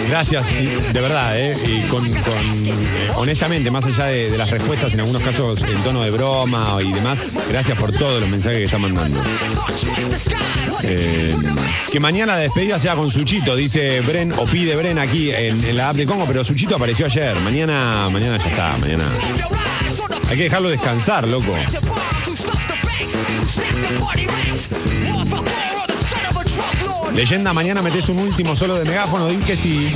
[0.09, 0.47] Gracias,
[0.91, 1.55] de verdad, ¿eh?
[1.67, 2.11] Y con, eh,
[3.15, 7.21] honestamente, más allá de, las respuestas, en algunos casos en tono de broma y demás,
[7.47, 9.21] gracias por todos los mensajes que están mandando.
[10.83, 11.35] Eh,
[11.91, 15.77] que mañana la despedida sea con Suchito, dice Bren, o pide Bren aquí en, en
[15.77, 17.39] la app de Congo, pero Suchito apareció ayer.
[17.41, 19.03] Mañana, mañana ya está, mañana.
[20.31, 21.53] Hay que dejarlo descansar, loco.
[27.13, 29.93] Leyenda, mañana metes un último solo de megáfono, di que sí.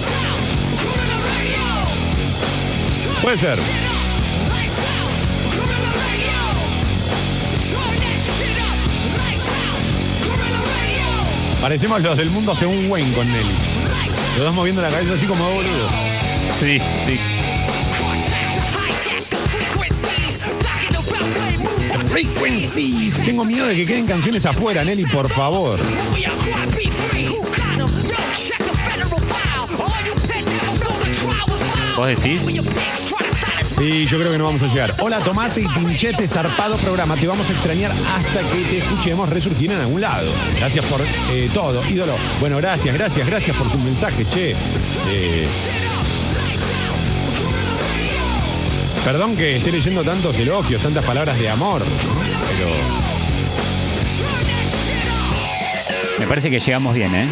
[3.22, 3.58] Puede ser.
[11.62, 13.56] Parecemos los del mundo según Wayne con Nelly.
[14.36, 15.90] Los dos moviendo la cabeza así como boludo.
[16.60, 17.35] Sí, sí.
[22.16, 23.26] Frequencies.
[23.26, 25.78] Tengo miedo de que queden canciones afuera, Nelly, por favor.
[31.98, 32.42] ¿Vos decís?
[33.66, 34.96] Sí, yo creo que no vamos a llegar.
[35.02, 37.18] Hola, Tomate y Pinchete, zarpado programa.
[37.18, 40.32] Te vamos a extrañar hasta que te escuchemos resurgir en algún lado.
[40.58, 41.02] Gracias por
[41.32, 42.14] eh, todo, ídolo.
[42.40, 44.56] Bueno, gracias, gracias, gracias por sus mensajes, che.
[45.10, 45.46] Eh,
[49.06, 51.84] perdón que esté leyendo tantos elogios, tantas palabras de amor.
[51.84, 53.06] Pero
[56.20, 57.30] Me parece que llegamos bien, ¿eh?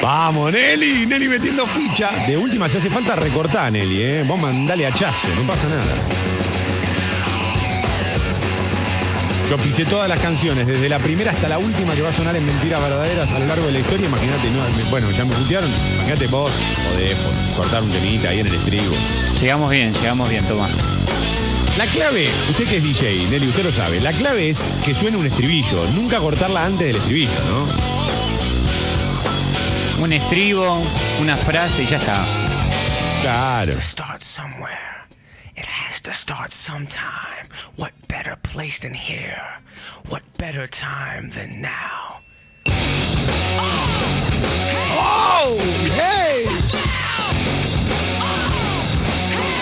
[0.00, 2.10] Vamos, Nelly, Nelly metiendo ficha.
[2.26, 4.24] De última, si hace falta recortar, Nelly, ¿eh?
[4.26, 5.94] Vos mandale hachazo, no pasa nada.
[9.50, 12.36] Yo pisé todas las canciones, desde la primera hasta la última que va a sonar
[12.36, 14.06] en Mentiras Verdaderas a lo largo de la historia.
[14.06, 15.68] Imagínate, no, bueno, ya me putearon.
[15.96, 16.52] Imagínate vos,
[16.88, 17.18] podés
[17.56, 18.94] cortar un temita ahí en el estribo.
[19.40, 20.68] Llegamos bien, llegamos bien, toma.
[21.76, 25.16] La clave, usted que es DJ, Nelly, usted lo sabe, la clave es que suene
[25.16, 27.66] un estribillo, nunca cortarla antes del estribillo, ¿no?
[30.04, 30.80] Un estribo,
[31.22, 32.24] una frase y ya está.
[33.22, 33.72] Claro.
[36.02, 37.46] To start sometime.
[37.76, 39.60] What better place than here?
[40.08, 42.20] What better time than now?
[44.96, 45.58] ¡Oh!
[45.94, 46.46] ¡Hey!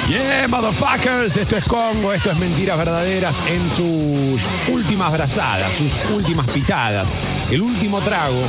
[0.09, 6.47] Yeah, motherfuckers, esto es Congo, esto es Mentiras Verdaderas en sus últimas brazadas, sus últimas
[6.49, 7.09] pitadas,
[7.51, 8.43] el último trago.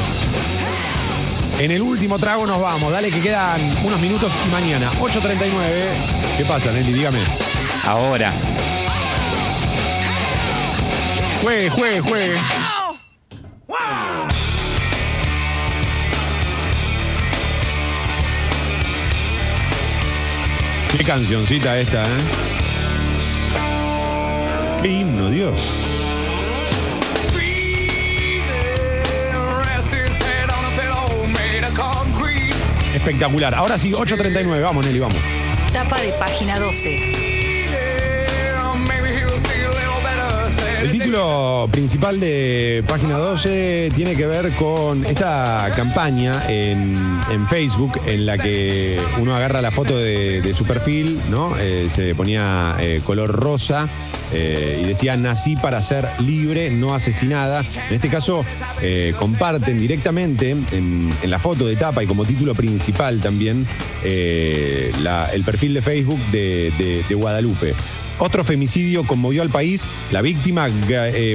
[1.60, 6.38] En el último trago nos vamos, dale que quedan unos minutos y mañana, 8.39.
[6.38, 6.94] ¿Qué pasa, Nelly?
[6.94, 7.20] Dígame.
[7.86, 8.34] Ahora.
[11.42, 12.40] Juegue, juegue, juegue.
[20.98, 22.08] Qué cancioncita esta, ¿eh?
[24.82, 25.86] Qué himno, Dios.
[32.94, 33.56] Espectacular.
[33.56, 34.62] Ahora sí, 8.39.
[34.62, 35.18] Vamos, Nelly, vamos.
[35.72, 37.19] Tapa de página 12.
[40.82, 46.98] El título principal de página 12 tiene que ver con esta campaña en,
[47.32, 51.54] en Facebook en la que uno agarra la foto de, de su perfil, ¿no?
[51.60, 53.90] Eh, se ponía eh, color rosa
[54.34, 57.64] eh, y decía nací para ser libre, no asesinada.
[57.90, 58.46] En este caso
[58.82, 63.66] eh, comparten directamente en, la foto de tapa y como título principal también
[64.04, 67.74] eh, la- el perfil de Facebook de, Guadalupe.
[68.22, 69.88] Otro femicidio conmovió al país.
[70.12, 70.68] La víctima,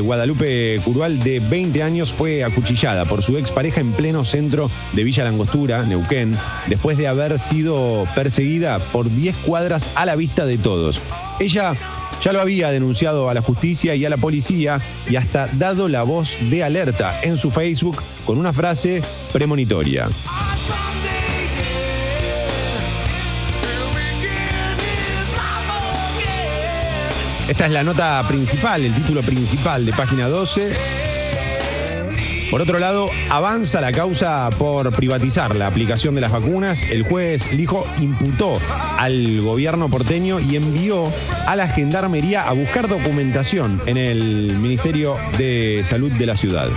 [0.02, 5.24] Guadalupe Curual, de 20 años, fue acuchillada por su expareja en pleno centro de Villa
[5.24, 11.00] Langostura, Neuquén, después de haber sido perseguida por 10 cuadras a la vista de todos.
[11.40, 11.74] Ella
[12.22, 16.02] ya lo había denunciado a la justicia y a la policía y hasta dado la
[16.02, 20.08] voz de alerta en su Facebook con una frase premonitoria.
[27.48, 31.03] Esta es la nota principal, el título principal de página 12.
[32.50, 36.84] Por otro lado, avanza la causa por privatizar la aplicación de las vacunas.
[36.90, 38.58] El juez Lijo imputó
[38.98, 41.10] al gobierno porteño y envió
[41.46, 46.68] a la gendarmería a buscar documentación en el Ministerio de Salud de la ciudad.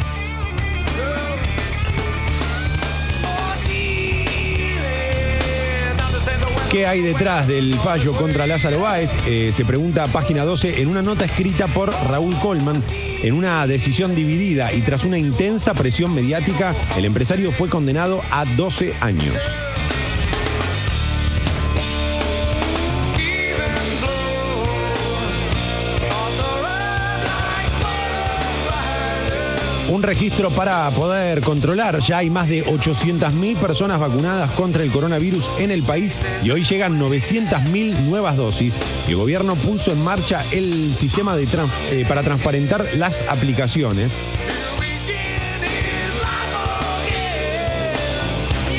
[6.72, 9.16] ¿Qué hay detrás del fallo contra Lázaro Báez?
[9.26, 12.84] Eh, se pregunta página 12 en una nota escrita por Raúl Colman.
[13.24, 18.44] En una decisión dividida y tras una intensa presión mediática, el empresario fue condenado a
[18.44, 19.67] 12 años.
[29.90, 32.00] Un registro para poder controlar.
[32.02, 36.66] Ya hay más de 800.000 personas vacunadas contra el coronavirus en el país y hoy
[36.66, 38.78] llegan 900.000 nuevas dosis.
[39.08, 41.48] El gobierno puso en marcha el sistema de
[41.92, 44.12] eh, para transparentar las aplicaciones.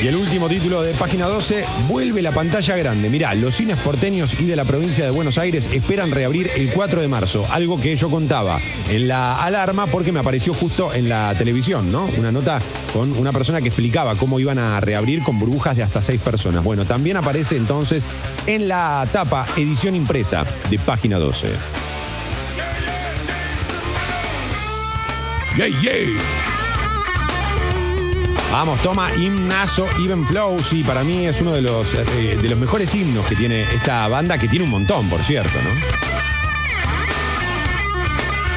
[0.01, 3.09] Y el último título de página 12, vuelve la pantalla grande.
[3.09, 7.01] Mirá, los cines porteños y de la provincia de Buenos Aires esperan reabrir el 4
[7.01, 11.35] de marzo, algo que yo contaba en la alarma porque me apareció justo en la
[11.37, 12.05] televisión, ¿no?
[12.17, 12.61] Una nota
[12.93, 16.63] con una persona que explicaba cómo iban a reabrir con burbujas de hasta seis personas.
[16.63, 18.07] Bueno, también aparece entonces
[18.47, 21.49] en la tapa edición impresa de página 12.
[25.57, 26.48] ¡Yay, yay!
[28.51, 30.59] Vamos, toma himnazo, Even Flow.
[30.61, 34.07] Sí, para mí es uno de los, eh, de los mejores himnos que tiene esta
[34.07, 35.69] banda, que tiene un montón, por cierto, ¿no?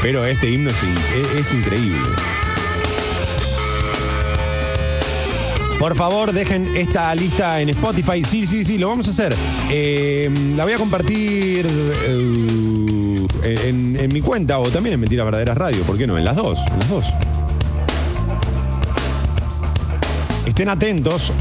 [0.01, 2.01] Pero este himno es, in- es- increíble.
[5.78, 8.24] Por favor, dejen esta lista en Spotify.
[8.24, 9.35] Sí, sí, sí, lo vamos a hacer.
[9.70, 11.66] Eh, la voy a compartir
[12.06, 13.27] eh,
[13.69, 15.82] en, en mi cuenta o también en Mentiras Verdaderas Radio.
[15.82, 16.16] ¿Por qué no?
[16.19, 17.06] En las dos, en las dos.
[20.53, 21.33] Estén atentos.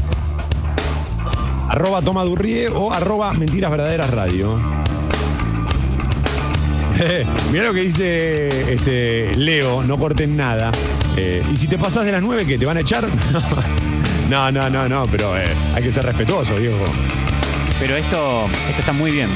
[1.68, 4.58] Arroba Toma Durrie o arroba Mentiras Verdaderas Radio.
[7.52, 10.72] Mira lo que dice este, Leo, no corten nada.
[11.18, 12.56] Eh, y si te pasas de las nueve, ¿qué?
[12.56, 13.06] ¿Te van a echar?
[14.30, 15.44] no, no, no, no, pero eh,
[15.74, 16.82] hay que ser respetuoso, viejo.
[17.80, 19.28] Pero esto, esto está muy bien.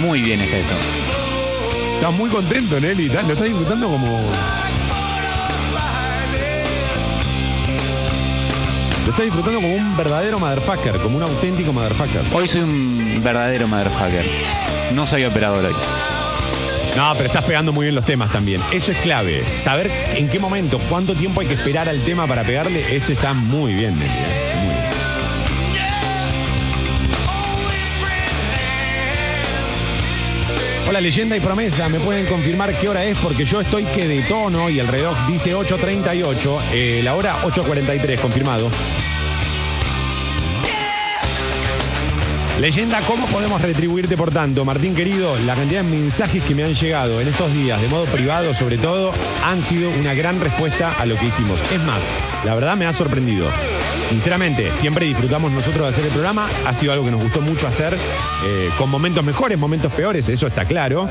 [0.00, 0.74] Muy bien está esto.
[1.94, 3.10] Estás muy contento, Nelly.
[3.10, 4.28] Lo estás disfrutando como.
[9.04, 12.22] Lo estás disfrutando como un verdadero motherfucker, como un auténtico motherfucker.
[12.32, 14.24] Hoy soy un verdadero motherfucker.
[14.94, 15.74] No soy operador hoy.
[16.96, 18.60] No, pero estás pegando muy bien los temas también.
[18.72, 19.44] Eso es clave.
[19.58, 23.32] Saber en qué momento, cuánto tiempo hay que esperar al tema para pegarle, eso está
[23.34, 24.10] muy bien, Nelly.
[24.10, 24.54] ¿eh?
[24.62, 24.81] Muy bien.
[30.88, 31.88] Hola, leyenda y promesa.
[31.88, 33.16] ¿Me pueden confirmar qué hora es?
[33.18, 36.60] Porque yo estoy que de tono y el reloj dice 8.38.
[36.72, 38.70] eh, la hora 8.43, confirmado.
[42.60, 44.64] Leyenda, ¿cómo podemos retribuirte por tanto?
[44.64, 48.04] Martín querido, la cantidad de mensajes que me han llegado en estos días, de modo
[48.04, 49.12] privado sobre todo,
[49.44, 51.60] han sido una gran respuesta a lo que hicimos.
[51.72, 52.04] Es más,
[52.44, 53.48] la verdad me ha sorprendido.
[54.12, 57.66] Sinceramente, siempre disfrutamos nosotros de hacer el programa, ha sido algo que nos gustó mucho
[57.66, 61.08] hacer, eh, con momentos mejores, momentos peores, eso está claro,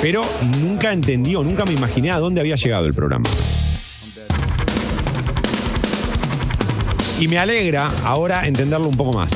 [0.00, 0.24] pero
[0.60, 3.28] nunca entendí o nunca me imaginé a dónde había llegado el programa.
[7.18, 9.32] Y me alegra ahora entenderlo un poco más.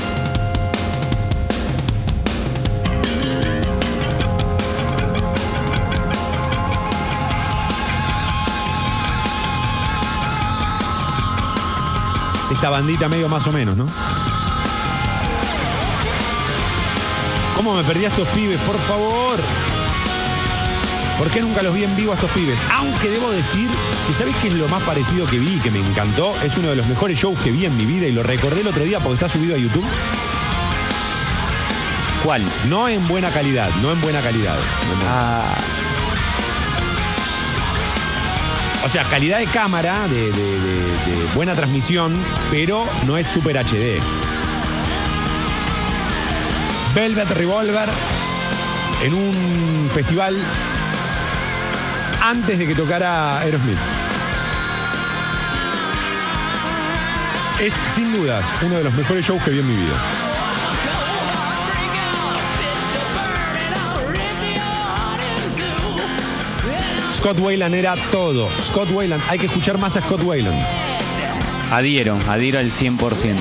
[12.51, 13.87] Esta bandita medio más o menos, ¿no?
[17.57, 18.59] ¿Cómo me perdí a estos pibes?
[18.61, 19.39] Por favor.
[21.19, 22.59] ¿Por qué nunca los vi en vivo a estos pibes?
[22.73, 23.69] Aunque debo decir
[24.07, 26.35] que ¿sabés qué es lo más parecido que vi y que me encantó?
[26.43, 28.69] Es uno de los mejores shows que vi en mi vida y lo recordé el
[28.69, 29.85] otro día porque está subido a YouTube.
[32.25, 32.47] ¿Cuál?
[32.69, 34.57] No en buena calidad, no en buena calidad.
[35.07, 35.59] Ah,
[38.85, 40.33] O sea, calidad de cámara, de,
[41.35, 42.19] buena transmisión,
[42.51, 44.01] pero no es Super HD.
[46.95, 47.89] Velvet Revolver
[49.03, 50.37] en un festival
[52.23, 53.79] antes de que tocara Aerosmith.
[57.61, 60.30] Es sin dudas uno de los mejores shows que vi en mi vida.
[67.21, 68.49] Scott Wayland era todo.
[68.61, 70.59] Scott Wayland, hay que escuchar más a Scott Wayland.
[71.71, 73.37] adhiero, adhiero al 100%.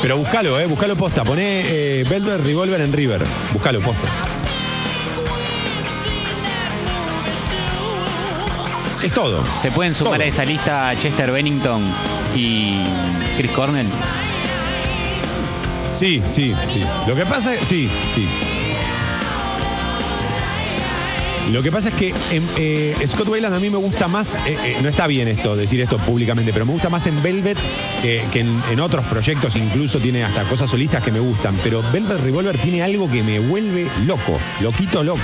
[0.00, 1.22] Pero búscalo, eh, búscalo posta.
[1.22, 3.22] Poné eh, Velvet Revolver en River.
[3.52, 4.08] Búscalo posta.
[9.02, 9.44] Es todo.
[9.60, 10.22] ¿Se pueden sumar Todo.
[10.24, 11.82] a esa lista Chester Bennington
[12.34, 12.78] y
[13.36, 13.88] Chris Cornell?
[15.92, 16.82] Sí, sí, sí.
[17.06, 17.68] Lo que pasa es.
[17.68, 18.26] Sí, sí.
[21.50, 24.56] Lo que pasa es que em, eh, Scott Wayland a mí me gusta más, eh,
[24.64, 27.58] eh, no está bien esto, decir esto públicamente, pero me gusta más en Velvet
[28.00, 31.82] que, que en, en otros proyectos, incluso tiene hasta cosas solistas que me gustan, pero
[31.92, 35.20] Velvet Revolver tiene algo que me vuelve loco, loquito loco.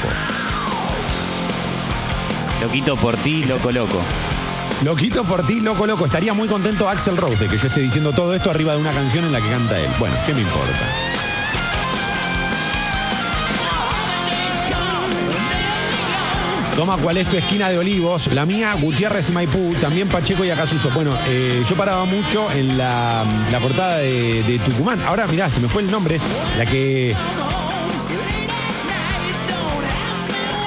[2.60, 4.00] Loquito por ti, loco, loco.
[4.84, 6.04] Loquito por ti, loco, loco.
[6.04, 8.92] Estaría muy contento Axel Rose de que yo esté diciendo todo esto arriba de una
[8.92, 9.90] canción en la que canta él.
[9.98, 11.09] Bueno, ¿qué me importa?
[16.80, 18.32] Toma cuál es tu esquina de olivos.
[18.32, 20.88] La mía, Gutiérrez y Maipú, también Pacheco y Acasuso.
[20.94, 24.98] Bueno, eh, yo paraba mucho en la, la cortada de, Tucumán.
[25.02, 26.18] Ahora, mirá, se me fue el nombre.
[26.56, 27.14] La que.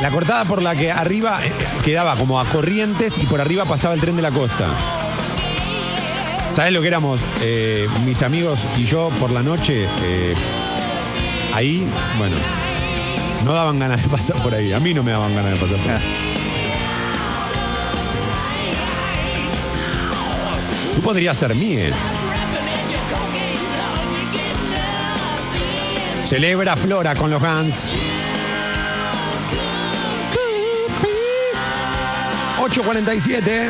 [0.03, 1.51] La cortada por la que arriba eh,
[1.83, 4.67] quedaba como a corrientes y por arriba pasaba el tren de la costa.
[6.51, 7.21] ¿Sabes lo que éramos?
[7.41, 9.87] Eh, mis amigos y yo por la noche.
[11.55, 11.87] ahí,
[12.19, 12.35] bueno,
[13.43, 14.73] no daban ganas de pasar por ahí.
[14.73, 16.01] A mí no me daban ganas de pasar por ahí.
[20.95, 21.93] Tú podrías ser miel.
[26.25, 27.91] Celebra Flora con los Guns.
[32.59, 33.69] 8.47.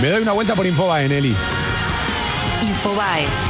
[0.00, 1.36] Me doy una vuelta por Infobae, Nelly.
[2.62, 3.47] Infobae.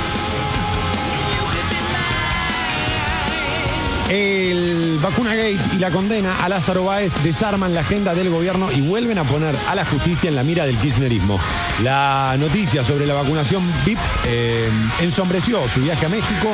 [4.09, 8.81] El vacuna gate y la condena a Lázaro Báez desarman la agenda del gobierno y
[8.81, 11.39] vuelven a poner a la justicia en la mira del kirchnerismo.
[11.83, 14.71] La noticia sobre la vacunación VIP eh,
[15.01, 16.49] ensombreció su viaje a México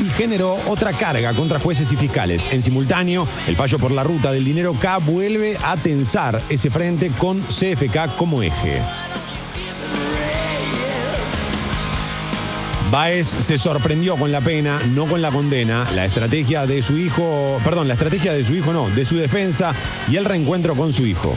[0.00, 2.46] y generó otra carga contra jueces y fiscales.
[2.50, 7.10] En simultáneo, el fallo por la ruta del dinero K vuelve a tensar ese frente
[7.10, 8.80] con CFK como eje.
[12.94, 15.90] Baez se sorprendió con la pena, no con la condena.
[15.96, 19.74] La estrategia de su hijo, perdón, la estrategia de su hijo no, de su defensa
[20.08, 21.34] y el reencuentro con su hijo.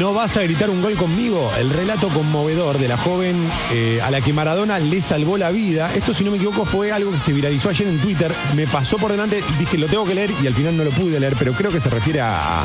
[0.00, 1.52] No vas a gritar un gol conmigo.
[1.58, 3.36] El relato conmovedor de la joven
[3.70, 5.94] eh, a la que Maradona le salvó la vida.
[5.94, 8.34] Esto, si no me equivoco, fue algo que se viralizó ayer en Twitter.
[8.56, 11.20] Me pasó por delante, dije, lo tengo que leer y al final no lo pude
[11.20, 12.64] leer, pero creo que se refiere a,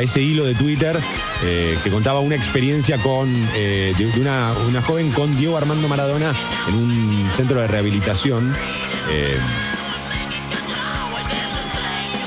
[0.00, 0.96] ese hilo de Twitter
[1.42, 6.32] eh, que contaba una experiencia con eh, de, una, una joven con Diego Armando Maradona
[6.68, 8.54] en un centro de rehabilitación.
[9.10, 9.36] Eh,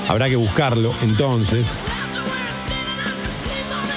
[0.09, 1.77] habrá que buscarlo entonces.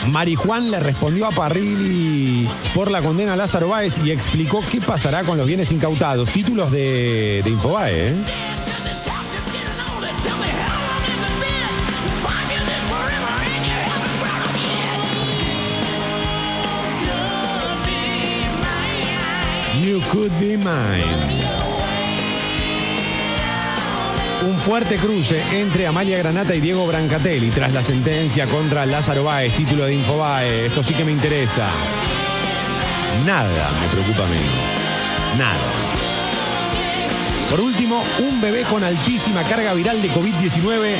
[0.08, 5.24] Marijuán le respondió a Parrilli por la condena a Lázaro Báez y explicó qué pasará
[5.24, 6.28] con los bienes incautados.
[6.30, 8.14] Títulos de, Infobae, ¿eh?
[20.12, 21.61] Could be.
[24.42, 29.54] Un fuerte cruce entre Amalia Granata y Diego Brancatelli tras la sentencia contra Lázaro Báez,
[29.54, 30.66] título de Infobae.
[30.66, 31.68] Esto sí que me interesa.
[33.24, 34.50] Nada me preocupa menos.
[35.38, 35.60] Nada.
[37.50, 40.96] Por último, un bebé con altísima carga viral de COVID-19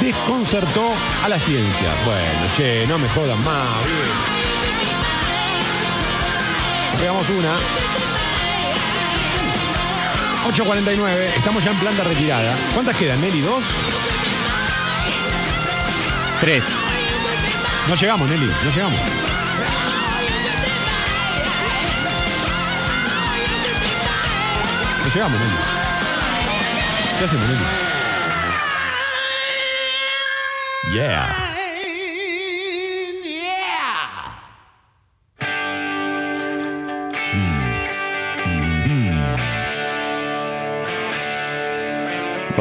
[0.00, 0.88] desconcertó
[1.22, 1.94] a la ciencia.
[2.06, 3.68] Bueno, che, no me jodan más.
[6.98, 8.11] Pegamos una.
[10.44, 12.54] 8.49, estamos ya en planta retirada.
[12.74, 13.40] ¿Cuántas quedan, Nelly?
[13.42, 13.64] ¿Dos?
[16.40, 16.66] Tres.
[17.88, 19.00] No llegamos, Nelly, no llegamos.
[25.04, 25.56] No llegamos, Nelly.
[27.18, 27.64] ¿Qué hacemos, Nelly?
[30.92, 31.61] Yeah.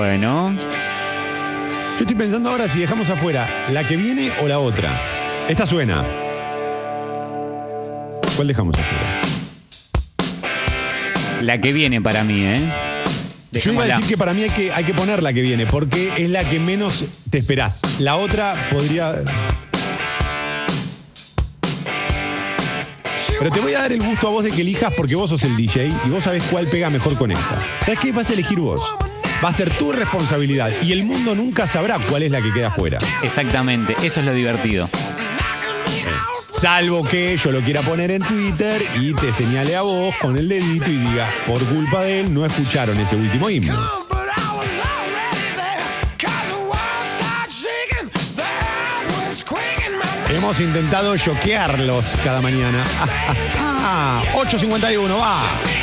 [0.02, 0.58] Bueno.
[0.58, 5.00] Yo estoy pensando ahora si dejamos afuera la que viene o la otra.
[5.48, 6.04] Esta suena.
[8.36, 9.22] ¿Cuál dejamos afuera?
[11.42, 12.58] La que viene para mí, ¿eh?
[13.52, 15.68] Yo iba a decir que para mí hay que, hay que poner la que viene,
[15.68, 17.82] porque es la que menos te esperás.
[18.00, 19.22] La otra podría.
[23.38, 25.44] Pero te voy a dar el gusto a vos de que elijas porque vos sos
[25.44, 27.64] el DJ y vos sabés cuál pega mejor con esta.
[27.86, 28.12] ¿Sabes qué?
[28.12, 28.82] Vas a elegir vos.
[29.44, 32.68] Va a ser tu responsabilidad y el mundo nunca sabrá cuál es la que queda
[32.68, 33.00] afuera.
[33.24, 34.88] Exactamente, eso es lo divertido.
[36.52, 40.48] Salvo que yo lo quiera poner en Twitter y te señale a vos con el
[40.48, 43.90] dedito y diga, por culpa de él no escucharon ese último himno.
[50.30, 52.84] Hemos intentado choquearlos cada mañana.
[53.94, 55.81] Ah, 8.51, va.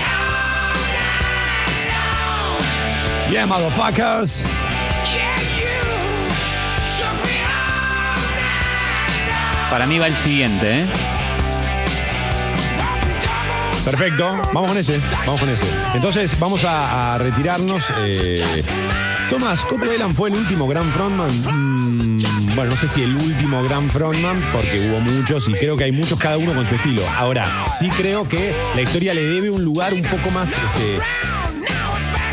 [3.30, 4.44] Yeah, motherfuckers.
[9.70, 10.86] Para mí va el siguiente, ¿eh?
[13.84, 15.64] Perfecto, vamos con ese, vamos con ese.
[15.94, 17.92] Entonces vamos a, a retirarnos.
[18.00, 18.64] eh.
[19.30, 21.30] Tomás, Scott Whelan fue el último gran frontman.
[21.44, 25.84] Mm, bueno, no sé si el último gran frontman, porque hubo muchos y creo que
[25.84, 27.02] hay muchos cada uno con su estilo.
[27.16, 27.46] Ahora,
[27.78, 30.98] sí creo que la historia le debe un lugar un poco más, este,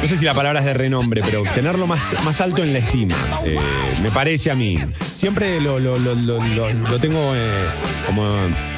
[0.06, 2.78] no sé si la palabra es de renombre, pero tenerlo más, más alto en la
[2.80, 3.16] estima.
[3.44, 3.58] eh,
[4.04, 4.78] me parece a mí.
[5.16, 7.66] Siempre lo, lo- lo- lo- tengo eh,
[8.06, 8.30] como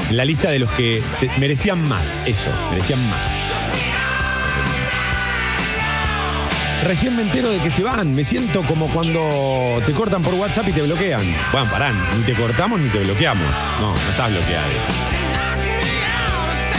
[0.09, 1.03] en la lista de los que
[1.37, 2.17] merecían más.
[2.25, 3.19] Eso, merecían más.
[6.85, 8.15] Recién me entero de que se van.
[8.15, 11.23] Me siento como cuando te cortan por WhatsApp y te bloquean.
[11.51, 13.51] Bueno, parán, ni te cortamos ni te bloqueamos.
[13.81, 15.16] No, no estás bloqueado.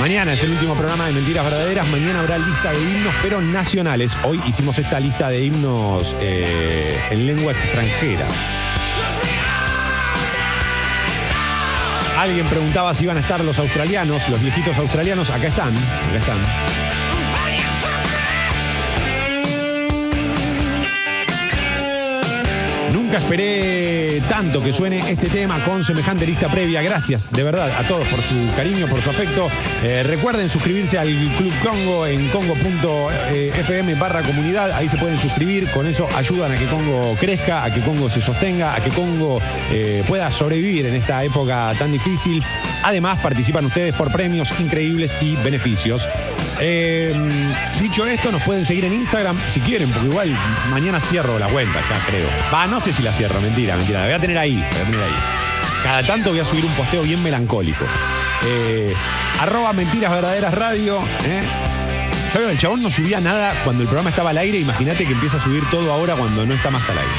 [0.00, 1.88] Mañana es el último programa de Mentiras Verdaderas.
[1.88, 4.16] Mañana habrá lista de himnos, pero nacionales.
[4.22, 8.26] Hoy hicimos esta lista de himnos eh, en lengua extranjera.
[12.16, 15.30] Alguien preguntaba si iban a estar los australianos, los viejitos australianos.
[15.30, 16.97] Acá están, acá están.
[23.08, 26.82] Nunca esperé tanto que suene este tema con semejante lista previa.
[26.82, 29.48] Gracias, de verdad, a todos por su cariño, por su afecto.
[29.82, 31.08] Eh, recuerden suscribirse al
[31.38, 34.72] Club Congo en congo.fm barra comunidad.
[34.72, 35.70] Ahí se pueden suscribir.
[35.70, 39.40] Con eso ayudan a que Congo crezca, a que Congo se sostenga, a que Congo
[39.70, 42.44] eh, pueda sobrevivir en esta época tan difícil.
[42.84, 46.06] Además, participan ustedes por premios increíbles y beneficios.
[46.60, 47.14] Eh,
[47.80, 50.36] dicho esto, nos pueden seguir en Instagram si quieren, porque igual
[50.70, 52.28] mañana cierro la cuenta, ya creo.
[52.52, 54.00] Va, no sé si la cierro, mentira, mentira.
[54.00, 55.16] La voy a tener ahí, voy a tener ahí.
[55.82, 57.84] Cada tanto voy a subir un posteo bien melancólico.
[58.44, 58.92] Eh,
[59.40, 60.98] arroba mentiras verdaderas radio.
[61.24, 61.42] ¿eh?
[62.34, 64.58] Veo, el chabón no subía nada cuando el programa estaba al aire.
[64.58, 67.10] Imagínate que empieza a subir todo ahora cuando no está más al aire.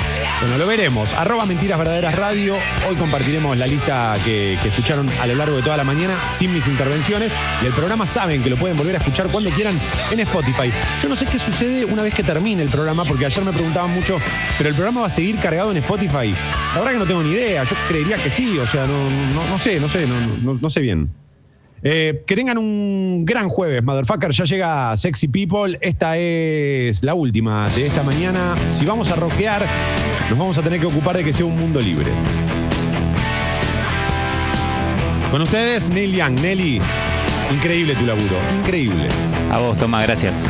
[0.42, 1.14] Bueno, lo veremos.
[1.14, 2.56] Arroba Mentiras Verdaderas Radio.
[2.88, 6.68] Hoy compartiremos la lista que, escucharon a lo largo de toda la mañana sin mis
[6.68, 7.34] intervenciones.
[7.62, 9.78] Y el programa saben que lo pueden volver a escuchar cuando quieran
[10.12, 10.72] en Spotify.
[11.04, 13.92] Yo no sé qué sucede una vez que termine el programa, porque ayer me preguntaban
[13.92, 14.18] mucho,
[14.58, 16.34] ¿pero el programa va a seguir cargado en Spotify?
[16.74, 17.64] La verdad que no tengo ni idea.
[17.64, 18.58] Yo creería que sí.
[18.60, 19.10] O sea, no,
[19.50, 21.10] no, sé, no sé, no- no sé bien.
[21.82, 24.32] Eh, que tengan un gran jueves, motherfucker.
[24.32, 25.78] Ya llega Sexy People.
[25.82, 28.56] Esta es la última de esta mañana.
[28.74, 29.66] Si vamos a rockear,
[30.30, 32.12] nos vamos a tener que ocupar de que sea un mundo libre.
[35.32, 36.40] Con ustedes, Neil Young.
[36.42, 36.82] Nelly,
[37.54, 38.36] increíble tu laburo.
[38.60, 39.08] Increíble.
[39.52, 40.46] A vos, Toma, gracias.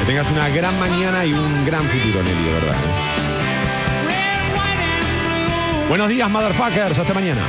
[0.00, 2.76] Que tengas una gran mañana y un gran futuro, Nelly, de verdad.
[5.88, 6.98] Buenos días, motherfuckers.
[6.98, 7.40] Hasta mañana.